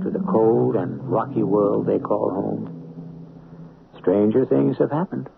to 0.02 0.10
the 0.10 0.18
cold 0.30 0.76
and 0.76 1.00
rocky 1.08 1.42
world 1.42 1.86
they 1.86 1.98
call 1.98 2.30
home? 2.30 2.78
Stranger 4.00 4.44
things 4.46 4.76
have 4.78 4.90
happened. 4.90 5.28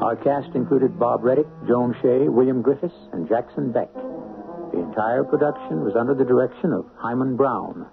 Our 0.00 0.16
cast 0.16 0.54
included 0.54 0.98
Bob 0.98 1.22
Readick, 1.22 1.48
Joan 1.66 1.94
Shay, 2.02 2.28
William 2.28 2.62
Griffis, 2.62 2.92
and 3.12 3.28
Jackson 3.28 3.72
Beck. 3.72 3.92
The 4.72 4.80
entire 4.80 5.24
production 5.24 5.84
was 5.84 5.94
under 5.98 6.14
the 6.14 6.24
direction 6.24 6.72
of 6.72 6.84
Himan 6.98 7.36
Brown. 7.36 7.86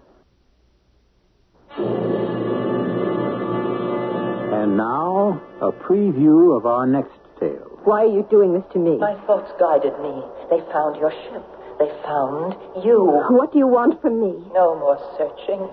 And 4.53 4.77
now, 4.77 5.41
a 5.61 5.71
preview 5.71 6.57
of 6.57 6.65
our 6.65 6.85
next 6.87 7.19
tale. 7.39 7.70
Why 7.83 8.05
are 8.05 8.13
you 8.13 8.25
doing 8.29 8.53
this 8.53 8.63
to 8.73 8.79
me? 8.79 8.97
My 8.97 9.15
thoughts 9.25 9.51
guided 9.59 9.97
me. 9.99 10.21
They 10.49 10.61
found 10.71 10.97
your 10.97 11.11
ship. 11.11 11.43
They 11.79 11.89
found 12.05 12.53
you. 12.85 13.25
What 13.33 13.51
do 13.51 13.57
you 13.57 13.67
want 13.67 14.01
from 14.01 14.21
me? 14.21 14.37
No 14.53 14.77
more 14.77 15.01
searching. 15.17 15.65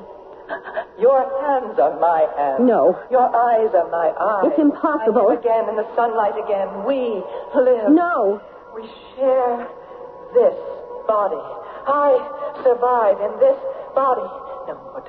Your 0.98 1.20
hands 1.44 1.76
are 1.78 2.00
my 2.00 2.24
hands. 2.36 2.64
No. 2.64 2.96
Your 3.12 3.28
eyes 3.28 3.68
are 3.76 3.88
my 3.92 4.08
eyes. 4.16 4.48
It's 4.48 4.58
impossible. 4.58 5.28
Again 5.36 5.68
in 5.68 5.76
the 5.76 5.84
sunlight 5.94 6.32
again. 6.40 6.88
We 6.88 7.20
live. 7.52 7.92
No. 7.92 8.40
We 8.72 8.88
share 9.14 9.68
this 10.32 10.56
body. 11.04 11.44
I 11.84 12.16
survive 12.64 13.20
in 13.20 13.32
this 13.38 13.60
body. 13.94 14.28
No 14.66 14.80
more 14.88 15.04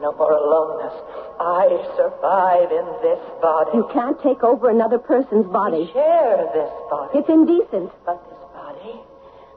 no 0.00 0.12
more 0.12 0.32
aloneness. 0.32 0.94
I 1.40 1.68
survive 1.96 2.72
in 2.72 2.86
this 3.02 3.22
body. 3.40 3.70
You 3.74 3.88
can't 3.92 4.16
take 4.22 4.42
over 4.42 4.70
another 4.70 4.98
person's 4.98 5.46
body. 5.46 5.84
We 5.84 5.92
share 5.92 6.48
this 6.52 6.72
body. 6.90 7.18
It's 7.18 7.28
indecent. 7.28 7.92
But 8.04 8.22
this 8.24 8.42
body 8.54 9.00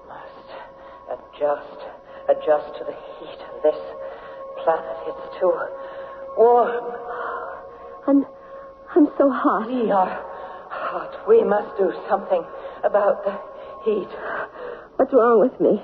must 0.07 0.49
adjust, 1.11 1.79
adjust 2.27 2.67
to 2.79 2.83
the 2.83 2.95
heat 3.19 3.39
of 3.51 3.63
this 3.63 3.79
planet. 4.63 4.97
It's 5.07 5.39
too 5.39 5.53
warm. 6.37 6.83
I'm, 8.07 8.25
I'm 8.95 9.07
so 9.17 9.29
hot. 9.29 9.67
We 9.67 9.91
are 9.91 10.23
hot. 10.69 11.27
We 11.27 11.43
must 11.43 11.77
do 11.77 11.91
something 12.09 12.43
about 12.83 13.23
the 13.23 13.35
heat. 13.85 14.09
What's 14.97 15.13
wrong 15.13 15.39
with 15.39 15.59
me? 15.61 15.81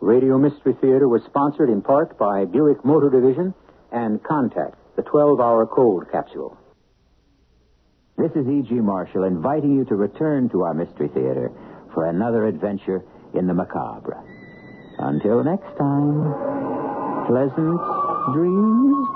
Radio 0.00 0.38
Mystery 0.38 0.74
Theater 0.80 1.08
was 1.08 1.22
sponsored 1.24 1.70
in 1.70 1.80
part 1.82 2.18
by 2.18 2.44
Buick 2.44 2.84
Motor 2.84 3.10
Division 3.10 3.54
and 3.90 4.22
Contac, 4.22 4.74
the 4.96 5.02
12 5.02 5.40
hour 5.40 5.66
cold 5.66 6.04
capsule. 6.12 6.56
This 8.18 8.32
is 8.32 8.46
E.G. 8.46 8.74
Marshall 8.74 9.24
inviting 9.24 9.76
you 9.76 9.84
to 9.86 9.96
return 9.96 10.48
to 10.50 10.62
our 10.62 10.74
Mystery 10.74 11.08
Theater 11.08 11.50
for 11.94 12.06
another 12.06 12.46
adventure 12.46 13.04
in 13.34 13.46
the 13.46 13.54
macabre. 13.54 14.22
Until 14.98 15.44
next 15.44 15.76
time, 15.76 17.26
pleasant 17.26 17.80
dreams. 18.32 19.15